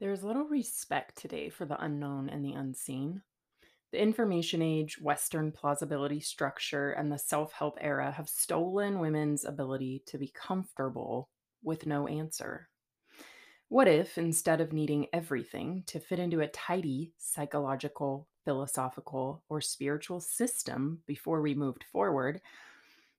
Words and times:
There's 0.00 0.22
little 0.22 0.44
respect 0.44 1.18
today 1.18 1.48
for 1.48 1.64
the 1.64 1.82
unknown 1.82 2.28
and 2.28 2.44
the 2.44 2.52
unseen. 2.52 3.22
The 3.90 4.00
information 4.00 4.62
age, 4.62 5.00
Western 5.00 5.50
plausibility 5.50 6.20
structure, 6.20 6.92
and 6.92 7.10
the 7.10 7.18
self 7.18 7.52
help 7.52 7.78
era 7.80 8.12
have 8.12 8.28
stolen 8.28 9.00
women's 9.00 9.44
ability 9.44 10.04
to 10.06 10.16
be 10.16 10.28
comfortable 10.28 11.30
with 11.64 11.84
no 11.84 12.06
answer. 12.06 12.68
What 13.68 13.88
if, 13.88 14.16
instead 14.16 14.60
of 14.60 14.72
needing 14.72 15.08
everything 15.12 15.82
to 15.86 15.98
fit 15.98 16.20
into 16.20 16.42
a 16.42 16.48
tidy 16.48 17.12
psychological, 17.18 18.28
philosophical, 18.44 19.42
or 19.48 19.60
spiritual 19.60 20.20
system 20.20 21.02
before 21.06 21.42
we 21.42 21.54
moved 21.54 21.84
forward, 21.90 22.40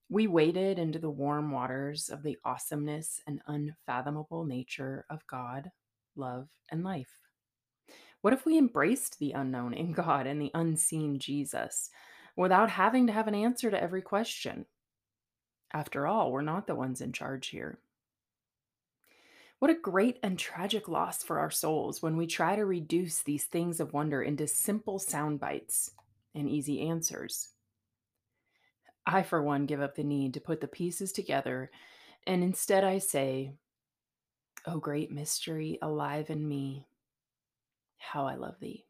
we 0.07 0.27
waded 0.27 0.79
into 0.79 0.97
the 0.97 1.09
warm 1.09 1.51
waters 1.51 2.09
of 2.09 2.23
the 2.23 2.37
awesomeness 2.45 3.21
and 3.27 3.41
unfathomable 3.47 4.45
nature 4.45 5.05
of 5.09 5.27
God, 5.27 5.71
love, 6.19 6.47
and 6.69 6.83
life? 6.83 7.19
What 8.21 8.33
if 8.33 8.45
we 8.45 8.57
embraced 8.57 9.17
the 9.19 9.31
unknown 9.31 9.73
in 9.73 9.91
God 9.93 10.27
and 10.27 10.41
the 10.41 10.51
unseen 10.53 11.19
Jesus 11.19 11.89
without 12.35 12.69
having 12.69 13.07
to 13.07 13.13
have 13.13 13.27
an 13.27 13.35
answer 13.35 13.71
to 13.71 13.81
every 13.81 14.01
question? 14.01 14.65
After 15.73 16.07
all, 16.07 16.31
we're 16.31 16.41
not 16.41 16.67
the 16.67 16.75
ones 16.75 17.01
in 17.01 17.13
charge 17.13 17.47
here. 17.47 17.79
What 19.59 19.71
a 19.71 19.75
great 19.75 20.19
and 20.23 20.39
tragic 20.39 20.87
loss 20.87 21.21
for 21.21 21.37
our 21.37 21.51
souls 21.51 22.01
when 22.01 22.15
we 22.15 22.27
try 22.27 22.55
to 22.55 22.65
reduce 22.65 23.21
these 23.21 23.43
things 23.43 23.79
of 23.79 23.93
wonder 23.93 24.21
into 24.21 24.47
simple 24.47 24.99
sound 24.99 25.39
bites 25.39 25.91
and 26.33 26.49
easy 26.49 26.87
answers. 26.87 27.49
I, 29.05 29.23
for 29.23 29.41
one, 29.41 29.65
give 29.65 29.81
up 29.81 29.95
the 29.95 30.03
need 30.03 30.33
to 30.35 30.39
put 30.39 30.61
the 30.61 30.67
pieces 30.67 31.11
together, 31.11 31.71
and 32.25 32.43
instead 32.43 32.83
I 32.83 32.99
say, 32.99 33.53
O 34.65 34.77
great 34.77 35.09
mystery 35.09 35.79
alive 35.81 36.29
in 36.29 36.45
me, 36.45 36.85
how 37.97 38.25
I 38.27 38.35
love 38.35 38.55
thee. 38.59 38.85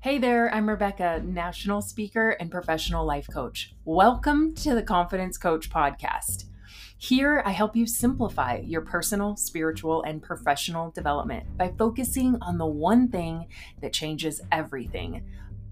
Hey 0.00 0.18
there, 0.18 0.54
I'm 0.54 0.68
Rebecca, 0.68 1.22
national 1.24 1.80
speaker 1.80 2.30
and 2.32 2.50
professional 2.50 3.06
life 3.06 3.26
coach. 3.32 3.74
Welcome 3.86 4.54
to 4.56 4.74
the 4.74 4.82
Confidence 4.82 5.38
Coach 5.38 5.70
Podcast. 5.70 6.44
Here, 6.98 7.42
I 7.46 7.52
help 7.52 7.74
you 7.74 7.86
simplify 7.86 8.58
your 8.58 8.82
personal, 8.82 9.36
spiritual, 9.36 10.02
and 10.02 10.22
professional 10.22 10.90
development 10.90 11.56
by 11.56 11.72
focusing 11.78 12.36
on 12.42 12.58
the 12.58 12.66
one 12.66 13.08
thing 13.08 13.46
that 13.80 13.94
changes 13.94 14.42
everything 14.52 15.24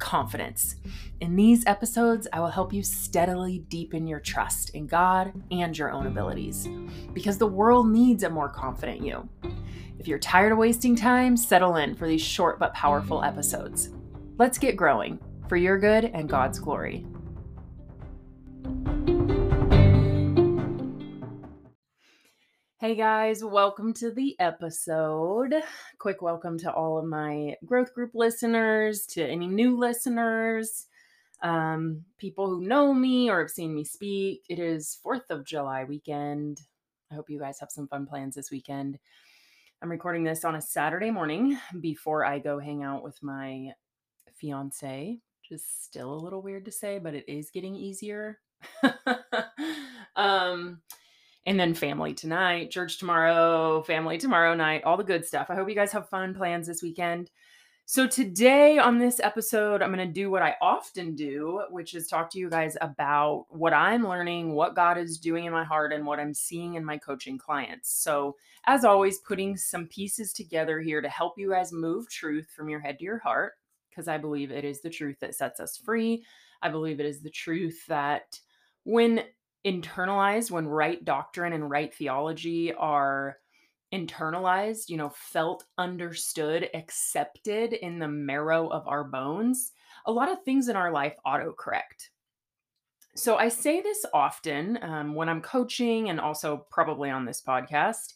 confidence. 0.02 0.74
In 1.20 1.36
these 1.36 1.64
episodes, 1.64 2.26
I 2.32 2.40
will 2.40 2.48
help 2.48 2.72
you 2.72 2.82
steadily 2.82 3.60
deepen 3.68 4.08
your 4.08 4.18
trust 4.18 4.70
in 4.70 4.88
God 4.88 5.32
and 5.52 5.78
your 5.78 5.92
own 5.92 6.08
abilities 6.08 6.68
because 7.12 7.38
the 7.38 7.46
world 7.46 7.88
needs 7.88 8.24
a 8.24 8.28
more 8.28 8.48
confident 8.48 9.00
you. 9.06 9.28
If 10.00 10.08
you're 10.08 10.18
tired 10.18 10.50
of 10.50 10.58
wasting 10.58 10.96
time, 10.96 11.36
settle 11.36 11.76
in 11.76 11.94
for 11.94 12.08
these 12.08 12.20
short 12.20 12.58
but 12.58 12.74
powerful 12.74 13.22
episodes. 13.22 13.90
Let's 14.38 14.58
get 14.58 14.76
growing 14.76 15.20
for 15.48 15.56
your 15.56 15.78
good 15.78 16.06
and 16.06 16.28
God's 16.28 16.58
glory. 16.58 17.06
Hey 22.82 22.96
guys, 22.96 23.44
welcome 23.44 23.92
to 23.92 24.10
the 24.10 24.34
episode. 24.40 25.54
Quick 26.00 26.20
welcome 26.20 26.58
to 26.58 26.72
all 26.72 26.98
of 26.98 27.04
my 27.04 27.54
growth 27.64 27.94
group 27.94 28.10
listeners, 28.12 29.06
to 29.10 29.24
any 29.24 29.46
new 29.46 29.78
listeners, 29.78 30.88
um, 31.44 32.04
people 32.18 32.48
who 32.48 32.66
know 32.66 32.92
me 32.92 33.30
or 33.30 33.38
have 33.38 33.50
seen 33.50 33.72
me 33.72 33.84
speak. 33.84 34.42
It 34.48 34.58
is 34.58 34.98
4th 35.06 35.30
of 35.30 35.44
July 35.44 35.84
weekend. 35.84 36.62
I 37.08 37.14
hope 37.14 37.30
you 37.30 37.38
guys 37.38 37.60
have 37.60 37.70
some 37.70 37.86
fun 37.86 38.04
plans 38.04 38.34
this 38.34 38.50
weekend. 38.50 38.98
I'm 39.80 39.88
recording 39.88 40.24
this 40.24 40.44
on 40.44 40.56
a 40.56 40.60
Saturday 40.60 41.12
morning 41.12 41.56
before 41.80 42.24
I 42.24 42.40
go 42.40 42.58
hang 42.58 42.82
out 42.82 43.04
with 43.04 43.22
my 43.22 43.74
fiance, 44.34 45.20
which 45.40 45.56
is 45.56 45.64
still 45.64 46.12
a 46.12 46.18
little 46.18 46.42
weird 46.42 46.64
to 46.64 46.72
say, 46.72 46.98
but 46.98 47.14
it 47.14 47.28
is 47.28 47.48
getting 47.52 47.76
easier. 47.76 48.40
um, 50.16 50.80
and 51.46 51.58
then 51.58 51.74
family 51.74 52.14
tonight, 52.14 52.70
church 52.70 52.98
tomorrow, 52.98 53.82
family 53.82 54.18
tomorrow 54.18 54.54
night, 54.54 54.84
all 54.84 54.96
the 54.96 55.04
good 55.04 55.26
stuff. 55.26 55.48
I 55.48 55.54
hope 55.54 55.68
you 55.68 55.74
guys 55.74 55.92
have 55.92 56.08
fun 56.08 56.34
plans 56.34 56.66
this 56.66 56.82
weekend. 56.82 57.30
So, 57.84 58.06
today 58.06 58.78
on 58.78 58.98
this 58.98 59.18
episode, 59.18 59.82
I'm 59.82 59.92
going 59.92 60.06
to 60.06 60.12
do 60.12 60.30
what 60.30 60.40
I 60.40 60.54
often 60.62 61.16
do, 61.16 61.62
which 61.68 61.94
is 61.94 62.06
talk 62.06 62.30
to 62.30 62.38
you 62.38 62.48
guys 62.48 62.76
about 62.80 63.46
what 63.50 63.74
I'm 63.74 64.08
learning, 64.08 64.52
what 64.52 64.76
God 64.76 64.98
is 64.98 65.18
doing 65.18 65.46
in 65.46 65.52
my 65.52 65.64
heart, 65.64 65.92
and 65.92 66.06
what 66.06 66.20
I'm 66.20 66.32
seeing 66.32 66.74
in 66.74 66.84
my 66.84 66.96
coaching 66.96 67.38
clients. 67.38 67.92
So, 67.92 68.36
as 68.66 68.84
always, 68.84 69.18
putting 69.18 69.56
some 69.56 69.88
pieces 69.88 70.32
together 70.32 70.80
here 70.80 71.02
to 71.02 71.08
help 71.08 71.34
you 71.36 71.50
guys 71.50 71.72
move 71.72 72.08
truth 72.08 72.48
from 72.56 72.68
your 72.68 72.80
head 72.80 72.98
to 72.98 73.04
your 73.04 73.18
heart 73.18 73.54
because 73.90 74.08
I 74.08 74.16
believe 74.16 74.52
it 74.52 74.64
is 74.64 74.80
the 74.80 74.88
truth 74.88 75.18
that 75.20 75.34
sets 75.34 75.58
us 75.58 75.76
free. 75.76 76.24
I 76.62 76.68
believe 76.68 77.00
it 77.00 77.06
is 77.06 77.20
the 77.20 77.30
truth 77.30 77.84
that 77.88 78.38
when 78.84 79.24
internalized, 79.66 80.50
when 80.50 80.66
right 80.66 81.04
doctrine 81.04 81.52
and 81.52 81.68
right 81.68 81.92
theology 81.94 82.72
are 82.74 83.38
internalized, 83.92 84.88
you 84.88 84.96
know, 84.96 85.10
felt, 85.10 85.64
understood, 85.78 86.68
accepted 86.74 87.72
in 87.72 87.98
the 87.98 88.08
marrow 88.08 88.68
of 88.68 88.88
our 88.88 89.04
bones, 89.04 89.72
a 90.06 90.12
lot 90.12 90.30
of 90.30 90.42
things 90.42 90.68
in 90.68 90.76
our 90.76 90.90
life 90.90 91.14
autocorrect. 91.26 92.08
So 93.14 93.36
I 93.36 93.48
say 93.48 93.82
this 93.82 94.06
often 94.14 94.78
um, 94.82 95.14
when 95.14 95.28
I'm 95.28 95.42
coaching 95.42 96.08
and 96.08 96.18
also 96.18 96.66
probably 96.70 97.10
on 97.10 97.26
this 97.26 97.42
podcast 97.46 98.14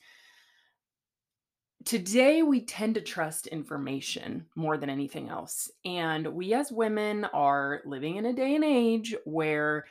Today, 1.86 2.42
we 2.42 2.62
tend 2.62 2.96
to 2.96 3.00
trust 3.00 3.46
information 3.46 4.46
more 4.56 4.76
than 4.76 4.90
anything 4.90 5.28
else. 5.28 5.70
And 5.84 6.26
we 6.26 6.52
as 6.52 6.72
women 6.72 7.26
are 7.26 7.80
living 7.84 8.16
in 8.16 8.26
a 8.26 8.32
day 8.32 8.56
and 8.56 8.64
age 8.64 9.14
where 9.24 9.84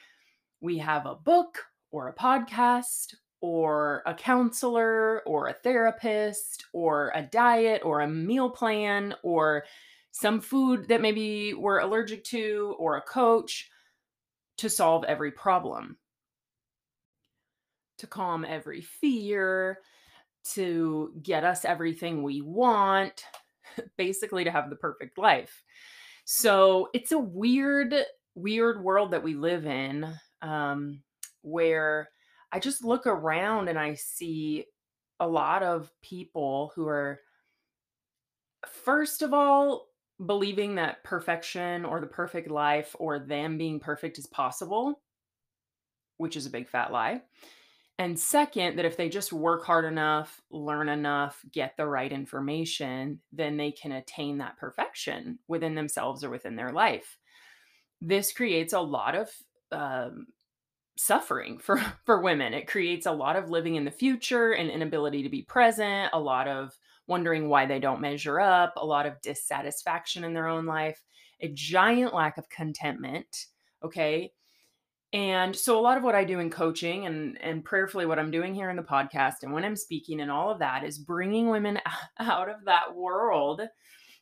we 0.66 0.80
have 0.80 1.06
a 1.06 1.14
book 1.14 1.64
or 1.92 2.08
a 2.10 2.14
podcast 2.16 3.14
or 3.40 4.02
a 4.08 4.14
counselor 4.16 5.22
or 5.28 5.48
a 5.48 5.54
therapist 5.54 6.66
or 6.74 7.12
a 7.14 7.22
diet 7.22 7.84
or 7.86 8.02
a 8.02 8.08
meal 8.08 8.50
plan 8.50 9.14
or 9.22 9.64
some 10.12 10.42
food 10.42 10.88
that 10.88 11.02
maybe 11.02 11.54
we're 11.54 11.80
allergic 11.80 12.24
to 12.24 12.76
or 12.80 12.98
a 12.98 13.02
coach 13.02 13.70
to 14.58 14.70
solve 14.70 15.04
every 15.04 15.32
problem, 15.32 15.98
to 18.00 18.08
calm 18.08 18.44
every 18.44 18.82
fear, 18.82 19.80
to 20.54 21.14
get 21.22 21.44
us 21.44 21.64
everything 21.64 22.24
we 22.24 22.42
want, 22.42 23.24
basically 23.98 24.44
to 24.44 24.52
have 24.52 24.72
the 24.72 24.76
perfect 24.76 25.20
life. 25.20 25.64
So 26.24 26.90
it's 26.94 27.12
a 27.12 27.20
weird, 27.20 27.94
weird 28.34 28.84
world 28.84 29.12
that 29.12 29.24
we 29.24 29.36
live 29.36 29.68
in 29.68 30.12
um, 30.46 31.02
where 31.42 32.10
I 32.52 32.60
just 32.60 32.84
look 32.84 33.08
around 33.08 33.68
and 33.68 33.78
I 33.80 33.96
see 33.96 34.66
a 35.20 35.28
lot 35.28 35.64
of 35.64 35.92
people 36.02 36.72
who 36.76 36.88
are, 36.88 37.20
first 38.68 39.22
of 39.22 39.34
all, 39.34 39.88
believing 40.24 40.76
that 40.76 41.04
perfection 41.04 41.84
or 41.84 42.00
the 42.00 42.08
perfect 42.08 42.50
life 42.50 42.96
or 43.00 43.20
them 43.20 43.58
being 43.58 43.80
perfect 43.80 44.18
is 44.18 44.28
possible, 44.28 45.02
which 46.18 46.38
is 46.38 46.46
a 46.46 46.52
big 46.52 46.70
fat 46.70 46.92
lie. 46.92 47.22
And 47.98 48.20
second, 48.20 48.78
that 48.78 48.86
if 48.86 48.98
they 48.98 49.08
just 49.08 49.32
work 49.32 49.66
hard 49.66 49.86
enough, 49.86 50.42
learn 50.52 50.90
enough, 50.90 51.40
get 51.52 51.78
the 51.78 51.88
right 51.88 52.12
information, 52.12 53.22
then 53.32 53.56
they 53.56 53.72
can 53.72 53.94
attain 53.94 54.38
that 54.40 54.58
perfection 54.58 55.40
within 55.48 55.76
themselves 55.76 56.24
or 56.24 56.30
within 56.30 56.58
their 56.58 56.74
life. 56.74 57.18
This 58.02 58.34
creates 58.34 58.74
a 58.74 58.82
lot 58.82 59.16
of 59.16 59.30
um, 59.72 60.28
suffering 60.98 61.58
for 61.58 61.78
for 62.06 62.22
women. 62.22 62.54
It 62.54 62.68
creates 62.68 63.06
a 63.06 63.12
lot 63.12 63.36
of 63.36 63.50
living 63.50 63.76
in 63.76 63.86
the 63.86 63.92
future 63.92 64.52
and 64.52 64.70
inability 64.70 65.24
to 65.24 65.30
be 65.30 65.44
present, 65.44 66.10
a 66.14 66.20
lot 66.20 66.48
of 66.48 66.78
wondering 67.08 67.50
why 67.50 67.66
they 67.66 67.80
don't 67.80 68.02
measure 68.02 68.40
up, 68.40 68.74
a 68.78 68.86
lot 68.86 69.06
of 69.06 69.22
dissatisfaction 69.22 70.24
in 70.24 70.34
their 70.34 70.48
own 70.48 70.66
life, 70.66 71.04
a 71.40 71.48
giant 71.50 72.14
lack 72.14 72.38
of 72.38 72.50
contentment, 72.50 73.46
okay? 73.84 74.32
And 75.14 75.56
so 75.56 75.80
a 75.80 75.82
lot 75.82 75.98
of 75.98 76.04
what 76.04 76.16
I 76.16 76.26
do 76.26 76.40
in 76.40 76.50
coaching 76.50 77.06
and 77.06 77.40
and 77.42 77.64
prayerfully 77.64 78.06
what 78.06 78.20
I'm 78.20 78.32
doing 78.32 78.54
here 78.54 78.70
in 78.70 78.76
the 78.76 78.84
podcast 78.84 79.44
and 79.44 79.54
when 79.54 79.64
I'm 79.64 79.76
speaking 79.76 80.20
and 80.22 80.32
all 80.32 80.50
of 80.50 80.60
that 80.60 80.84
is 80.84 80.98
bringing 80.98 81.50
women 81.50 81.80
out 82.20 82.50
of 82.50 82.66
that 82.66 82.96
world, 82.96 83.62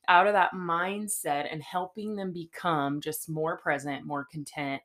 out 0.07 0.27
of 0.27 0.33
that 0.33 0.53
mindset 0.53 1.47
and 1.51 1.63
helping 1.63 2.15
them 2.15 2.33
become 2.33 3.01
just 3.01 3.29
more 3.29 3.57
present, 3.57 4.05
more 4.05 4.27
content 4.29 4.81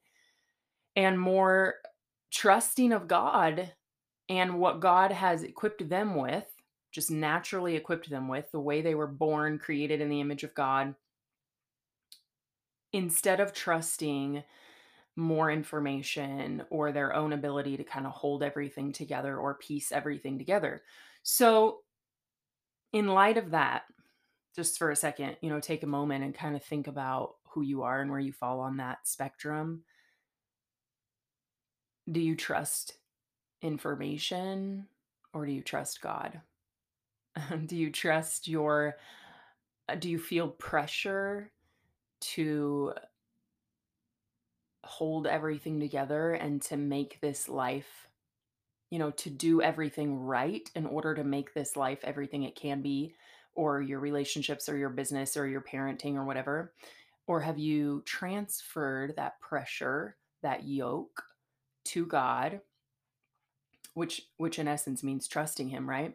and 0.98 1.18
more 1.18 1.76
trusting 2.32 2.92
of 2.92 3.06
God 3.06 3.72
and 4.28 4.58
what 4.58 4.80
God 4.80 5.12
has 5.12 5.44
equipped 5.44 5.88
them 5.88 6.16
with, 6.16 6.44
just 6.90 7.08
naturally 7.08 7.76
equipped 7.76 8.10
them 8.10 8.26
with, 8.26 8.50
the 8.50 8.58
way 8.58 8.82
they 8.82 8.96
were 8.96 9.06
born, 9.06 9.60
created 9.60 10.00
in 10.00 10.10
the 10.10 10.20
image 10.20 10.42
of 10.42 10.56
God. 10.56 10.96
Instead 12.92 13.38
of 13.38 13.52
trusting 13.52 14.42
more 15.14 15.52
information 15.52 16.64
or 16.68 16.90
their 16.90 17.14
own 17.14 17.32
ability 17.32 17.76
to 17.76 17.84
kind 17.84 18.04
of 18.04 18.12
hold 18.12 18.42
everything 18.42 18.92
together 18.92 19.38
or 19.38 19.54
piece 19.54 19.92
everything 19.92 20.36
together. 20.36 20.82
So, 21.22 21.78
in 22.92 23.06
light 23.06 23.36
of 23.36 23.52
that, 23.52 23.82
just 24.56 24.78
for 24.78 24.90
a 24.90 24.96
second, 24.96 25.36
you 25.42 25.50
know, 25.50 25.60
take 25.60 25.84
a 25.84 25.88
moment 25.88 26.24
and 26.24 26.34
kind 26.34 26.56
of 26.56 26.64
think 26.64 26.88
about 26.88 27.36
who 27.50 27.62
you 27.62 27.82
are 27.82 28.00
and 28.00 28.10
where 28.10 28.18
you 28.18 28.32
fall 28.32 28.58
on 28.58 28.78
that 28.78 29.06
spectrum. 29.06 29.84
Do 32.10 32.20
you 32.20 32.36
trust 32.36 32.96
information 33.60 34.86
or 35.32 35.46
do 35.46 35.52
you 35.52 35.62
trust 35.62 36.00
God? 36.00 36.40
do 37.66 37.76
you 37.76 37.90
trust 37.90 38.48
your 38.48 38.96
uh, 39.88 39.94
do 39.94 40.10
you 40.10 40.18
feel 40.18 40.48
pressure 40.48 41.50
to 42.20 42.92
hold 44.84 45.26
everything 45.26 45.80
together 45.80 46.32
and 46.32 46.62
to 46.62 46.76
make 46.76 47.20
this 47.20 47.48
life, 47.48 48.08
you 48.90 48.98
know, 48.98 49.10
to 49.12 49.30
do 49.30 49.60
everything 49.60 50.18
right 50.18 50.68
in 50.74 50.86
order 50.86 51.14
to 51.14 51.24
make 51.24 51.52
this 51.52 51.76
life 51.76 52.00
everything 52.02 52.42
it 52.42 52.56
can 52.56 52.80
be, 52.80 53.14
or 53.54 53.82
your 53.82 54.00
relationships, 54.00 54.68
or 54.68 54.76
your 54.76 54.88
business, 54.88 55.36
or 55.36 55.46
your 55.46 55.60
parenting, 55.60 56.14
or 56.14 56.24
whatever? 56.24 56.72
Or 57.26 57.40
have 57.40 57.58
you 57.58 58.02
transferred 58.06 59.14
that 59.16 59.40
pressure, 59.40 60.16
that 60.42 60.64
yoke 60.64 61.22
to 61.88 62.06
God, 62.06 62.60
which 63.94 64.22
which 64.36 64.58
in 64.58 64.68
essence 64.68 65.02
means 65.02 65.28
trusting 65.28 65.68
him, 65.68 65.88
right? 65.88 66.14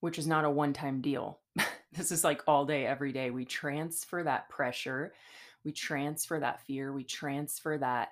Which 0.00 0.18
is 0.18 0.26
not 0.26 0.44
a 0.44 0.50
one-time 0.50 1.00
deal. 1.00 1.40
this 1.92 2.10
is 2.10 2.24
like 2.24 2.42
all 2.46 2.64
day 2.64 2.86
every 2.86 3.12
day 3.12 3.30
we 3.30 3.44
transfer 3.44 4.22
that 4.22 4.48
pressure 4.48 5.12
we 5.64 5.72
transfer 5.72 6.40
that 6.40 6.64
fear, 6.66 6.92
we 6.92 7.04
transfer 7.04 7.78
that 7.78 8.10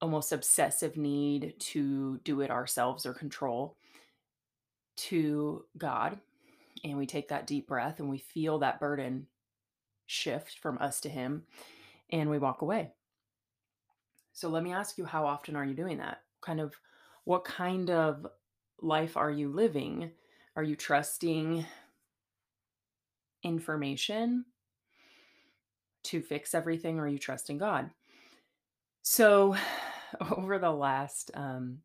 almost 0.00 0.32
obsessive 0.32 0.96
need 0.96 1.54
to 1.58 2.18
do 2.24 2.40
it 2.40 2.50
ourselves 2.50 3.06
or 3.06 3.14
control 3.14 3.76
to 4.96 5.64
God. 5.78 6.18
And 6.84 6.98
we 6.98 7.06
take 7.06 7.28
that 7.28 7.46
deep 7.46 7.68
breath 7.68 8.00
and 8.00 8.08
we 8.08 8.18
feel 8.18 8.58
that 8.58 8.80
burden 8.80 9.28
shift 10.06 10.58
from 10.58 10.78
us 10.78 11.00
to 11.02 11.08
Him 11.08 11.44
and 12.10 12.28
we 12.28 12.38
walk 12.38 12.62
away. 12.62 12.90
So 14.32 14.48
let 14.48 14.62
me 14.62 14.72
ask 14.72 14.98
you 14.98 15.04
how 15.04 15.26
often 15.26 15.56
are 15.56 15.64
you 15.64 15.74
doing 15.74 15.98
that? 15.98 16.22
Kind 16.40 16.60
of 16.60 16.74
what 17.24 17.44
kind 17.44 17.90
of 17.90 18.26
life 18.80 19.16
are 19.16 19.30
you 19.30 19.48
living? 19.48 20.10
Are 20.56 20.62
you 20.62 20.76
trusting 20.76 21.66
information 23.42 24.44
to 26.04 26.20
fix 26.20 26.54
everything 26.54 26.98
or 26.98 27.04
are 27.04 27.08
you 27.08 27.18
trusting 27.18 27.58
God? 27.58 27.90
So, 29.02 29.56
over 30.36 30.58
the 30.58 30.70
last, 30.70 31.30
um, 31.34 31.78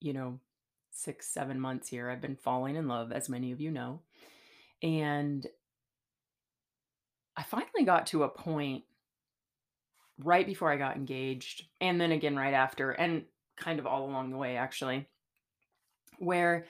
you 0.00 0.12
know, 0.12 0.40
six, 0.90 1.28
seven 1.28 1.60
months 1.60 1.88
here, 1.88 2.10
I've 2.10 2.20
been 2.20 2.36
falling 2.36 2.76
in 2.76 2.88
love, 2.88 3.12
as 3.12 3.28
many 3.28 3.52
of 3.52 3.60
you 3.60 3.70
know. 3.70 4.00
And 4.82 5.46
I 7.36 7.42
finally 7.42 7.84
got 7.84 8.06
to 8.08 8.22
a 8.24 8.28
point 8.28 8.84
right 10.24 10.46
before 10.46 10.70
I 10.70 10.76
got 10.76 10.96
engaged, 10.96 11.64
and 11.80 12.00
then 12.00 12.12
again 12.12 12.36
right 12.36 12.54
after, 12.54 12.90
and 12.90 13.24
kind 13.56 13.78
of 13.78 13.86
all 13.86 14.04
along 14.04 14.30
the 14.30 14.36
way, 14.36 14.56
actually, 14.56 15.08
where 16.18 16.66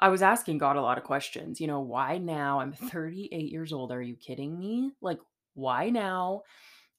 I 0.00 0.08
was 0.08 0.22
asking 0.22 0.58
God 0.58 0.76
a 0.76 0.82
lot 0.82 0.98
of 0.98 1.04
questions. 1.04 1.60
You 1.60 1.66
know, 1.66 1.80
why 1.80 2.18
now? 2.18 2.60
I'm 2.60 2.72
mm. 2.72 2.90
38 2.90 3.50
years 3.50 3.72
old. 3.72 3.92
Are 3.92 4.02
you 4.02 4.16
kidding 4.16 4.58
me? 4.58 4.92
Like, 5.00 5.20
why 5.54 5.90
now? 5.90 6.42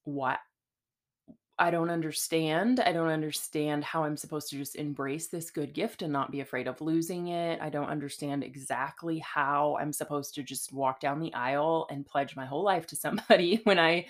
Why 0.03 0.37
I 1.57 1.69
don't 1.69 1.91
understand. 1.91 2.79
I 2.79 2.93
don't 2.93 3.09
understand 3.09 3.83
how 3.83 4.03
I'm 4.05 4.17
supposed 4.17 4.49
to 4.49 4.57
just 4.57 4.75
embrace 4.75 5.27
this 5.27 5.51
good 5.51 5.73
gift 5.73 6.01
and 6.01 6.11
not 6.11 6.31
be 6.31 6.39
afraid 6.39 6.67
of 6.67 6.81
losing 6.81 7.27
it. 7.27 7.61
I 7.61 7.69
don't 7.69 7.89
understand 7.89 8.43
exactly 8.43 9.19
how 9.19 9.77
I'm 9.79 9.93
supposed 9.93 10.33
to 10.35 10.43
just 10.43 10.73
walk 10.73 10.99
down 10.99 11.19
the 11.19 11.33
aisle 11.33 11.87
and 11.91 12.05
pledge 12.05 12.35
my 12.35 12.45
whole 12.45 12.63
life 12.63 12.87
to 12.87 12.95
somebody 12.95 13.61
when 13.65 13.77
I, 13.77 14.07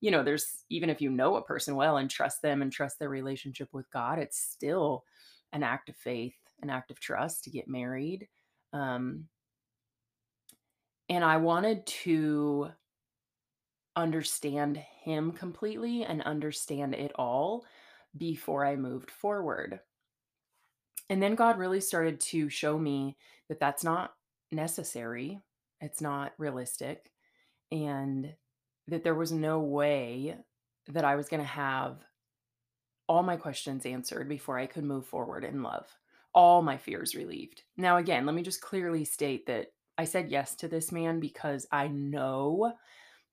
you 0.00 0.10
know, 0.10 0.22
there's 0.22 0.64
even 0.68 0.90
if 0.90 1.00
you 1.00 1.10
know 1.10 1.36
a 1.36 1.42
person 1.42 1.74
well 1.76 1.96
and 1.96 2.10
trust 2.10 2.42
them 2.42 2.62
and 2.62 2.72
trust 2.72 2.98
their 2.98 3.08
relationship 3.08 3.68
with 3.72 3.90
God, 3.90 4.18
it's 4.18 4.38
still 4.38 5.04
an 5.52 5.62
act 5.62 5.88
of 5.88 5.96
faith, 5.96 6.36
an 6.62 6.70
act 6.70 6.90
of 6.90 7.00
trust 7.00 7.44
to 7.44 7.50
get 7.50 7.68
married. 7.68 8.28
Um, 8.72 9.24
and 11.08 11.24
I 11.24 11.36
wanted 11.38 11.86
to 11.86 12.70
understand 13.94 14.76
him 14.76 15.32
completely 15.32 16.04
and 16.04 16.20
understand 16.22 16.94
it 16.94 17.12
all 17.14 17.64
before 18.16 18.66
I 18.66 18.76
moved 18.76 19.10
forward. 19.10 19.80
And 21.08 21.22
then 21.22 21.34
God 21.34 21.58
really 21.58 21.80
started 21.80 22.20
to 22.20 22.48
show 22.48 22.76
me 22.78 23.16
that 23.48 23.60
that's 23.60 23.84
not 23.84 24.12
necessary, 24.50 25.40
it's 25.80 26.00
not 26.00 26.32
realistic, 26.38 27.10
and 27.70 28.34
that 28.88 29.02
there 29.04 29.14
was 29.14 29.32
no 29.32 29.60
way 29.60 30.36
that 30.88 31.04
I 31.04 31.16
was 31.16 31.28
going 31.28 31.42
to 31.42 31.46
have 31.46 31.96
all 33.08 33.22
my 33.22 33.36
questions 33.36 33.86
answered 33.86 34.28
before 34.28 34.58
I 34.58 34.66
could 34.66 34.84
move 34.84 35.06
forward 35.06 35.44
in 35.44 35.62
love, 35.62 35.86
all 36.34 36.62
my 36.62 36.76
fears 36.76 37.14
relieved. 37.14 37.62
Now, 37.76 37.96
again, 37.98 38.26
let 38.26 38.34
me 38.34 38.42
just 38.42 38.60
clearly 38.60 39.04
state 39.04 39.46
that 39.46 39.68
I 39.98 40.04
said 40.04 40.30
yes 40.30 40.54
to 40.56 40.68
this 40.68 40.92
man 40.92 41.20
because 41.20 41.66
I 41.72 41.88
know 41.88 42.72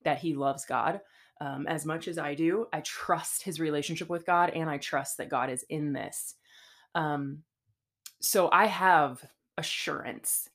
that 0.03 0.19
he 0.19 0.33
loves 0.33 0.65
God 0.65 1.01
um, 1.41 1.67
as 1.67 1.85
much 1.85 2.07
as 2.07 2.17
I 2.17 2.35
do. 2.35 2.67
I 2.71 2.81
trust 2.81 3.43
his 3.43 3.59
relationship 3.59 4.09
with 4.09 4.25
God 4.25 4.51
and 4.51 4.69
I 4.69 4.77
trust 4.77 5.17
that 5.17 5.29
God 5.29 5.49
is 5.49 5.63
in 5.69 5.93
this. 5.93 6.35
Um, 6.95 7.39
so 8.21 8.49
I 8.51 8.67
have 8.67 9.23
assurance. 9.57 10.49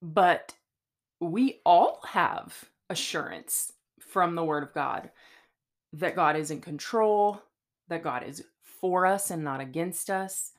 But 0.00 0.54
we 1.22 1.60
all 1.64 2.00
have 2.06 2.64
assurance 2.90 3.72
from 4.00 4.34
the 4.34 4.44
Word 4.44 4.62
of 4.62 4.74
God 4.74 5.10
that 5.94 6.16
God 6.16 6.36
is 6.36 6.50
in 6.50 6.60
control, 6.60 7.40
that 7.88 8.02
God 8.02 8.24
is 8.24 8.42
for 8.80 9.06
us 9.06 9.30
and 9.30 9.44
not 9.44 9.60
against 9.60 10.10
us, 10.10 10.52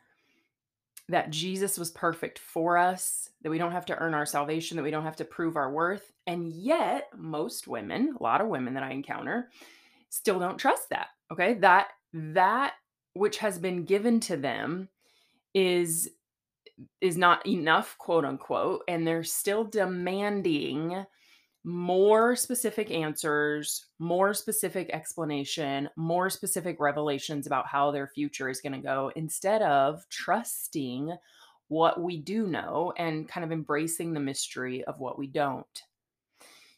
that 1.10 1.32
Jesus 1.32 1.78
was 1.78 1.92
perfect 1.92 2.40
for 2.40 2.78
us, 2.78 3.30
that 3.42 3.50
we 3.50 3.58
don't 3.58 3.72
have 3.72 3.86
to 3.88 3.98
earn 3.98 4.14
our 4.14 4.26
salvation, 4.26 4.78
that 4.78 4.84
we 4.84 4.92
don't 4.92 5.04
have 5.04 5.18
to 5.18 5.26
prove 5.26 5.58
our 5.58 5.72
worth. 5.72 6.12
And 6.28 6.48
yet, 6.54 7.10
most 7.18 7.68
women, 7.68 8.16
a 8.18 8.24
lot 8.24 8.42
of 8.42 8.48
women 8.48 8.76
that 8.76 8.84
I 8.84 8.92
encounter, 8.92 9.50
still 10.10 10.40
don't 10.40 10.58
trust 10.58 10.90
that. 10.92 11.08
Okay? 11.32 11.56
That 11.56 11.88
that 12.14 12.74
which 13.14 13.40
has 13.40 13.60
been 13.60 13.86
given 13.86 14.20
to 14.22 14.38
them 14.38 14.88
is 15.54 16.10
is 17.02 17.18
not 17.18 17.46
enough, 17.48 17.98
quote 17.98 18.26
unquote, 18.26 18.82
and 18.88 19.06
they're 19.06 19.24
still 19.24 19.64
demanding 19.64 21.06
more 21.64 22.36
specific 22.36 22.92
answers, 22.92 23.86
more 23.98 24.34
specific 24.34 24.90
explanation, 24.92 25.90
more 25.96 26.30
specific 26.30 26.80
revelations 26.80 27.48
about 27.48 27.68
how 27.68 27.90
their 27.90 28.08
future 28.08 28.50
is 28.50 28.60
going 28.60 28.74
to 28.74 28.80
go 28.80 29.12
instead 29.16 29.62
of 29.62 30.04
trusting 30.10 31.16
what 31.70 32.02
we 32.02 32.18
do 32.18 32.48
know 32.48 32.94
and 32.98 33.28
kind 33.30 33.46
of 33.46 33.52
embracing 33.52 34.14
the 34.14 34.20
mystery 34.20 34.84
of 34.84 35.00
what 35.00 35.18
we 35.18 35.28
don't. 35.28 35.84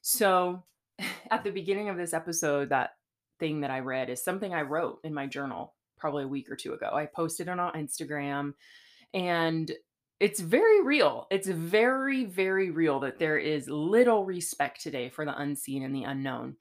So, 0.02 0.64
at 1.32 1.44
the 1.44 1.52
beginning 1.52 1.90
of 1.90 1.98
this 1.98 2.14
episode, 2.14 2.70
that 2.70 2.92
thing 3.40 3.62
that 3.62 3.72
I 3.72 3.80
read 3.80 4.10
is 4.10 4.24
something 4.24 4.54
I 4.54 4.62
wrote 4.62 5.00
in 5.04 5.14
my 5.14 5.26
journal 5.26 5.74
probably 5.98 6.24
a 6.24 6.28
week 6.28 6.50
or 6.50 6.56
two 6.56 6.74
ago. 6.74 6.92
I 6.94 7.08
posted 7.08 7.48
it 7.48 7.60
on 7.60 7.74
Instagram 7.74 8.54
and 9.14 9.72
it's 10.20 10.40
very 10.40 10.82
real. 10.82 11.28
It's 11.30 11.48
very, 11.48 12.26
very 12.26 12.70
real 12.70 13.00
that 13.02 13.20
there 13.20 13.38
is 13.38 13.68
little 13.68 14.24
respect 14.24 14.82
today 14.82 15.10
for 15.10 15.26
the 15.26 15.38
unseen 15.38 15.84
and 15.84 15.94
the 15.94 16.04
unknown. 16.04 16.56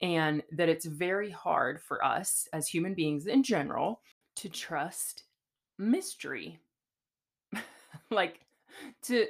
And 0.00 0.42
that 0.52 0.68
it's 0.68 0.86
very 0.86 1.30
hard 1.30 1.82
for 1.82 2.04
us 2.04 2.48
as 2.52 2.68
human 2.68 2.94
beings 2.94 3.26
in 3.26 3.42
general 3.42 4.00
to 4.36 4.48
trust 4.48 5.24
mystery. 5.78 6.60
like 8.10 8.40
to 9.02 9.26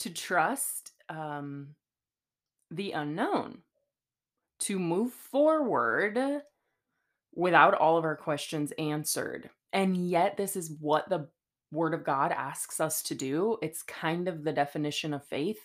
to 0.00 0.10
trust 0.10 0.92
um 1.08 1.68
the 2.70 2.92
unknown, 2.92 3.58
to 4.58 4.78
move 4.78 5.12
forward 5.12 6.42
without 7.34 7.74
all 7.74 7.96
of 7.96 8.04
our 8.04 8.16
questions 8.16 8.72
answered. 8.78 9.48
And 9.72 9.96
yet 9.96 10.36
this 10.36 10.56
is 10.56 10.72
what 10.80 11.08
the 11.08 11.28
word 11.74 11.94
of 11.94 12.04
God 12.04 12.32
asks 12.32 12.80
us 12.80 13.02
to 13.04 13.14
do. 13.14 13.58
It's 13.60 13.82
kind 13.82 14.28
of 14.28 14.44
the 14.44 14.52
definition 14.52 15.12
of 15.12 15.24
faith. 15.24 15.58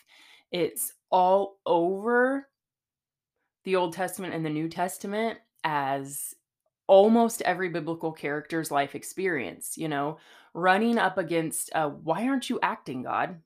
It's 0.51 0.93
all 1.11 1.59
over 1.65 2.47
the 3.63 3.75
Old 3.75 3.93
Testament 3.93 4.33
and 4.33 4.45
the 4.45 4.49
New 4.49 4.67
Testament 4.67 5.39
as 5.63 6.33
almost 6.87 7.43
every 7.43 7.69
biblical 7.69 8.11
character's 8.11 8.71
life 8.71 8.95
experience, 8.95 9.77
you 9.77 9.87
know, 9.87 10.17
running 10.55 10.97
up 10.97 11.19
against 11.19 11.69
uh, 11.75 11.89
why 11.89 12.27
aren't 12.27 12.49
you 12.49 12.59
acting, 12.63 13.03
God? 13.03 13.39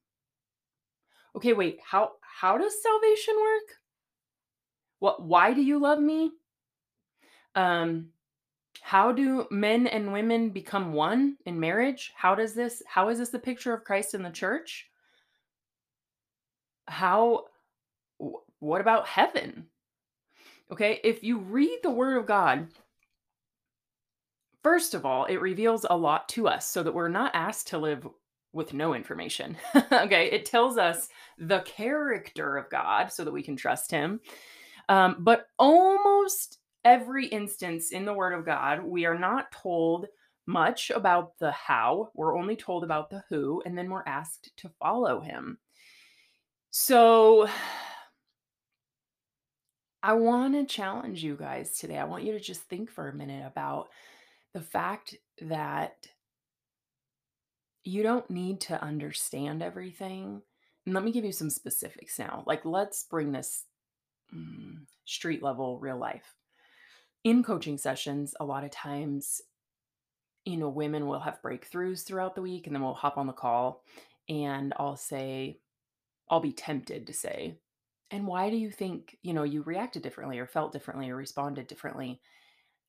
Okay, 1.36 1.54
wait, 1.54 1.80
how 1.86 2.14
how 2.22 2.58
does 2.58 2.82
salvation 2.82 3.36
work? 3.36 3.78
What 5.00 5.22
why 5.24 5.54
do 5.54 5.62
you 5.62 5.80
love 5.80 6.00
me? 6.00 6.32
Um, 7.56 8.13
how 8.86 9.14
do 9.14 9.48
men 9.50 9.88
and 9.88 10.12
women 10.12 10.50
become 10.50 10.92
one 10.92 11.38
in 11.46 11.58
marriage? 11.58 12.12
How 12.18 12.36
does 12.36 12.54
this 12.54 12.84
how 12.86 13.08
is 13.08 13.18
this 13.18 13.30
the 13.30 13.40
picture 13.40 13.74
of 13.74 13.86
Christ 13.86 14.14
in 14.14 14.24
the 14.24 14.30
church? 14.30 14.90
How 16.90 17.46
what 18.60 18.82
about 18.82 19.08
heaven? 19.08 19.68
Okay, 20.70 21.00
if 21.02 21.24
you 21.24 21.40
read 21.40 21.80
the 21.82 21.92
word 21.92 22.18
of 22.18 22.26
God, 22.26 22.68
first 24.64 24.94
of 24.94 25.06
all, 25.06 25.26
it 25.26 25.40
reveals 25.40 25.86
a 25.90 25.96
lot 25.96 26.28
to 26.30 26.50
us 26.50 26.68
so 26.68 26.84
that 26.84 26.94
we're 26.94 27.08
not 27.08 27.34
asked 27.34 27.68
to 27.70 27.78
live 27.78 28.06
with 28.52 28.74
no 28.74 28.94
information. 28.94 29.56
okay, 29.94 30.30
it 30.30 30.46
tells 30.46 30.78
us 30.78 31.08
the 31.38 31.62
character 31.62 32.58
of 32.58 32.70
God 32.70 33.14
so 33.14 33.24
that 33.24 33.32
we 33.32 33.44
can 33.44 33.56
trust 33.56 33.92
him. 33.92 34.20
Um, 34.90 35.16
but 35.20 35.48
almost 35.58 36.60
every 36.84 37.28
instance 37.28 37.92
in 37.92 38.06
the 38.06 38.14
Word 38.14 38.34
of 38.34 38.46
God, 38.46 38.84
we 38.84 39.06
are 39.06 39.18
not 39.18 39.52
told 39.52 40.08
much 40.46 40.90
about 40.90 41.38
the 41.40 41.52
how. 41.52 42.12
We're 42.14 42.38
only 42.38 42.56
told 42.56 42.84
about 42.84 43.10
the 43.10 43.24
who, 43.30 43.62
and 43.66 43.78
then 43.78 43.90
we're 43.90 44.04
asked 44.06 44.52
to 44.58 44.72
follow 44.80 45.22
him. 45.22 45.58
So 46.72 47.48
I 50.04 50.14
want 50.14 50.54
to 50.56 50.66
challenge 50.66 51.24
you 51.24 51.38
guys 51.38 51.78
today. 51.78 51.98
I 51.98 52.04
want 52.04 52.24
you 52.26 52.34
to 52.34 52.40
just 52.40 52.64
think 52.64 52.92
for 52.92 53.08
a 53.08 53.14
minute 53.14 53.46
about 53.48 53.88
the 54.54 54.60
fact 54.60 55.16
that 55.42 55.96
you 57.86 58.04
don't 58.04 58.30
need 58.30 58.60
to 58.62 58.82
understand 58.84 59.64
everything. 59.64 60.42
And 60.86 60.94
let 60.94 61.06
me 61.06 61.12
give 61.12 61.24
you 61.24 61.32
some 61.32 61.50
specifics 61.50 62.20
now. 62.20 62.44
Like, 62.46 62.66
let's 62.66 63.06
bring 63.10 63.32
this 63.32 63.64
mm, 64.36 64.80
street 65.06 65.42
level 65.42 65.80
real 65.80 65.98
life. 65.98 66.36
In 67.24 67.44
coaching 67.44 67.78
sessions, 67.78 68.36
a 68.40 68.46
lot 68.46 68.64
of 68.64 68.72
times, 68.72 69.42
you 70.46 70.58
know, 70.58 70.70
women 70.70 71.08
will 71.08 71.22
have 71.22 71.42
breakthroughs 71.42 72.04
throughout 72.04 72.36
the 72.36 72.42
week, 72.42 72.68
and 72.68 72.76
then 72.76 72.84
we'll 72.84 72.94
hop 72.94 73.18
on 73.18 73.28
the 73.28 73.34
call 73.34 73.84
and 74.30 74.74
I'll 74.78 74.96
say, 74.98 75.60
I'll 76.30 76.40
be 76.40 76.54
tempted 76.54 77.08
to 77.08 77.14
say, 77.14 77.60
and 78.12 78.28
why 78.28 78.50
do 78.50 78.58
you 78.58 78.72
think, 78.72 79.18
you 79.22 79.34
know, 79.34 79.44
you 79.44 79.64
reacted 79.64 80.04
differently 80.04 80.40
or 80.40 80.48
felt 80.48 80.72
differently 80.72 81.10
or 81.10 81.16
responded 81.16 81.68
differently? 81.68 82.22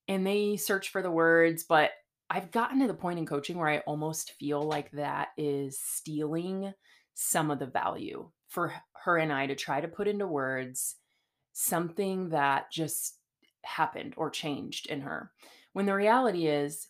And 0.06 0.26
they 0.26 0.56
search 0.56 0.90
for 0.90 1.02
the 1.02 1.10
words, 1.10 1.64
but 1.64 1.92
I've 2.28 2.50
gotten 2.50 2.80
to 2.80 2.86
the 2.86 2.94
point 2.94 3.18
in 3.18 3.26
coaching 3.26 3.56
where 3.56 3.68
I 3.68 3.78
almost 3.78 4.32
feel 4.32 4.62
like 4.62 4.90
that 4.92 5.28
is 5.36 5.78
stealing 5.78 6.72
some 7.14 7.50
of 7.50 7.58
the 7.58 7.66
value 7.66 8.30
for 8.48 8.72
her 9.04 9.16
and 9.16 9.32
I 9.32 9.46
to 9.46 9.54
try 9.54 9.80
to 9.80 9.88
put 9.88 10.08
into 10.08 10.26
words 10.26 10.96
something 11.52 12.30
that 12.30 12.70
just 12.72 13.18
happened 13.64 14.14
or 14.16 14.30
changed 14.30 14.86
in 14.86 15.00
her. 15.02 15.30
When 15.72 15.86
the 15.86 15.94
reality 15.94 16.46
is, 16.46 16.88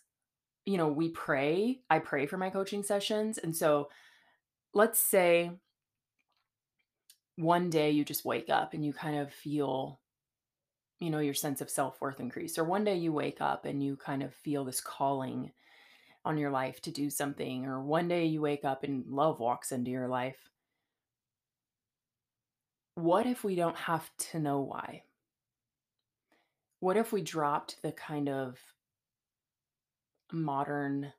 you 0.65 0.77
know, 0.77 0.87
we 0.87 1.09
pray, 1.09 1.81
I 1.89 1.99
pray 1.99 2.25
for 2.25 2.37
my 2.37 2.49
coaching 2.49 2.83
sessions. 2.83 3.37
And 3.37 3.55
so 3.55 3.89
let's 4.73 4.99
say 4.99 5.51
one 7.37 7.69
day 7.69 7.91
you 7.91 8.05
just 8.05 8.25
wake 8.25 8.49
up 8.49 8.73
and 8.73 8.85
you 8.85 8.93
kind 8.93 9.17
of 9.17 9.33
feel 9.33 9.99
you 10.99 11.09
know 11.09 11.19
your 11.19 11.33
sense 11.33 11.61
of 11.61 11.69
self-worth 11.69 12.19
increase 12.19 12.57
or 12.57 12.63
one 12.63 12.83
day 12.83 12.95
you 12.95 13.11
wake 13.11 13.41
up 13.41 13.65
and 13.65 13.83
you 13.83 13.97
kind 13.97 14.23
of 14.23 14.33
feel 14.33 14.63
this 14.63 14.79
calling 14.79 15.51
on 16.23 16.37
your 16.37 16.49
life 16.49 16.81
to 16.81 16.91
do 16.91 17.09
something 17.09 17.65
or 17.65 17.81
one 17.81 18.07
day 18.07 18.25
you 18.25 18.41
wake 18.41 18.63
up 18.63 18.83
and 18.83 19.05
love 19.07 19.39
walks 19.39 19.71
into 19.71 19.91
your 19.91 20.07
life 20.07 20.49
what 22.95 23.25
if 23.25 23.43
we 23.43 23.55
don't 23.55 23.75
have 23.75 24.09
to 24.17 24.39
know 24.39 24.61
why 24.61 25.03
what 26.79 26.97
if 26.97 27.11
we 27.11 27.21
dropped 27.21 27.81
the 27.81 27.91
kind 27.91 28.29
of 28.29 28.57
modern 30.31 31.13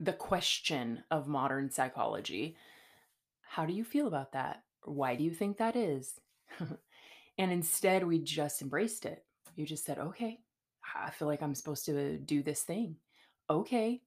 the 0.00 0.12
question 0.12 1.02
of 1.10 1.28
modern 1.28 1.70
psychology 1.70 2.56
how 3.42 3.64
do 3.64 3.72
you 3.72 3.84
feel 3.84 4.06
about 4.06 4.32
that 4.32 4.62
why 4.84 5.14
do 5.16 5.24
you 5.24 5.32
think 5.32 5.56
that 5.56 5.76
is 5.76 6.20
And 7.38 7.50
instead, 7.50 8.04
we 8.04 8.18
just 8.18 8.62
embraced 8.62 9.04
it. 9.06 9.24
You 9.56 9.66
just 9.66 9.84
said, 9.84 9.98
okay, 9.98 10.40
I 10.94 11.10
feel 11.10 11.28
like 11.28 11.42
I'm 11.42 11.54
supposed 11.54 11.84
to 11.86 12.16
do 12.18 12.42
this 12.42 12.62
thing. 12.62 12.96
Okay, 13.50 14.02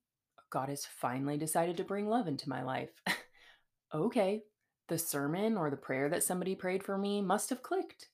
God 0.49 0.69
has 0.69 0.85
finally 0.85 1.37
decided 1.37 1.77
to 1.77 1.83
bring 1.83 2.07
love 2.07 2.27
into 2.27 2.49
my 2.49 2.63
life. 2.63 2.89
okay, 3.93 4.43
the 4.87 4.97
sermon 4.97 5.57
or 5.57 5.69
the 5.69 5.77
prayer 5.77 6.09
that 6.09 6.23
somebody 6.23 6.55
prayed 6.55 6.83
for 6.83 6.97
me 6.97 7.21
must 7.21 7.49
have 7.49 7.63
clicked. 7.63 8.07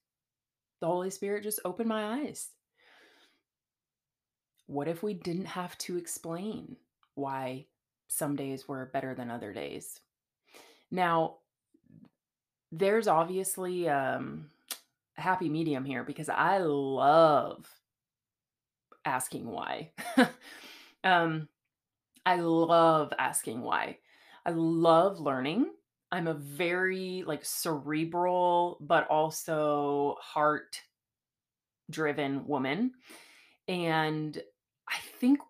The 0.84 0.90
Holy 0.90 1.08
Spirit 1.08 1.44
just 1.44 1.60
opened 1.64 1.88
my 1.88 2.20
eyes. 2.20 2.50
What 4.66 4.86
if 4.86 5.02
we 5.02 5.14
didn't 5.14 5.46
have 5.46 5.78
to 5.78 5.96
explain 5.96 6.76
why 7.14 7.64
some 8.08 8.36
days 8.36 8.68
were 8.68 8.90
better 8.92 9.14
than 9.14 9.30
other 9.30 9.54
days? 9.54 10.00
Now, 10.90 11.36
there's 12.70 13.08
obviously 13.08 13.88
um, 13.88 14.50
a 15.16 15.22
happy 15.22 15.48
medium 15.48 15.86
here 15.86 16.04
because 16.04 16.28
I 16.28 16.58
love 16.58 17.66
asking 19.06 19.46
why. 19.46 19.92
um, 21.02 21.48
I 22.26 22.36
love 22.36 23.10
asking 23.18 23.62
why. 23.62 24.00
I 24.44 24.50
love 24.50 25.18
learning. 25.18 25.70
I'm 26.14 26.28
a 26.28 26.34
very 26.34 27.24
like 27.26 27.44
cerebral 27.44 28.78
but 28.80 29.08
also 29.08 30.16
heart 30.20 30.80
driven 31.90 32.46
woman. 32.46 32.92
And 33.66 34.40
I 34.88 34.96
think 35.18 35.40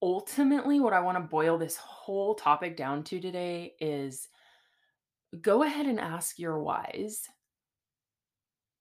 ultimately 0.00 0.80
what 0.80 0.94
I 0.94 1.00
want 1.00 1.18
to 1.18 1.22
boil 1.22 1.58
this 1.58 1.76
whole 1.76 2.34
topic 2.34 2.76
down 2.76 3.04
to 3.04 3.20
today 3.20 3.74
is 3.80 4.28
go 5.42 5.62
ahead 5.62 5.86
and 5.86 6.00
ask 6.00 6.38
your 6.38 6.58
whys 6.62 7.28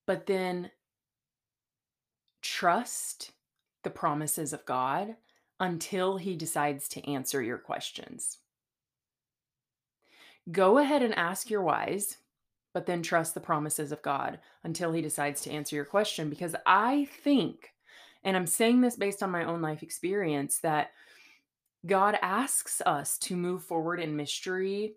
but 0.06 0.26
then 0.28 0.72
trust 2.42 3.32
the 3.84 3.90
promises 3.90 4.54
of 4.54 4.66
God 4.66 5.16
until 5.60 6.18
He 6.18 6.36
decides 6.36 6.88
to 6.90 7.06
answer 7.12 7.42
your 7.42 7.58
questions. 7.58 8.38
Go 10.52 10.78
ahead 10.78 11.02
and 11.02 11.14
ask 11.16 11.50
your 11.50 11.62
whys, 11.62 12.18
but 12.74 12.86
then 12.86 13.02
trust 13.02 13.34
the 13.34 13.40
promises 13.40 13.92
of 13.92 14.02
God 14.02 14.40
until 14.64 14.92
He 14.92 15.02
decides 15.02 15.42
to 15.42 15.52
answer 15.52 15.76
your 15.76 15.86
question. 15.86 16.30
Because 16.30 16.56
I 16.66 17.08
think, 17.24 17.74
and 18.24 18.38
I'm 18.38 18.48
saying 18.48 18.82
this 18.82 18.96
based 18.96 19.24
on 19.24 19.32
my 19.32 19.44
own 19.44 19.62
life 19.62 19.84
experience, 19.84 20.60
that 20.60 20.92
God 21.86 22.18
asks 22.22 22.82
us 22.86 23.18
to 23.20 23.36
move 23.36 23.64
forward 23.64 24.00
in 24.00 24.16
mystery 24.16 24.94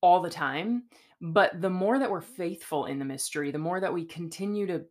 all 0.00 0.20
the 0.20 0.30
time. 0.30 0.84
But 1.20 1.60
the 1.60 1.70
more 1.70 1.98
that 1.98 2.10
we're 2.10 2.20
faithful 2.20 2.86
in 2.86 2.98
the 2.98 3.04
mystery, 3.04 3.50
the 3.50 3.58
more 3.58 3.80
that 3.80 3.92
we 3.92 4.04
continue 4.04 4.66
to 4.66 4.84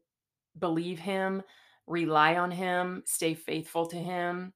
believe 0.58 1.00
Him, 1.00 1.42
rely 1.88 2.36
on 2.36 2.52
Him, 2.52 3.04
stay 3.06 3.34
faithful 3.34 3.88
to 3.88 3.98
Him, 3.98 4.54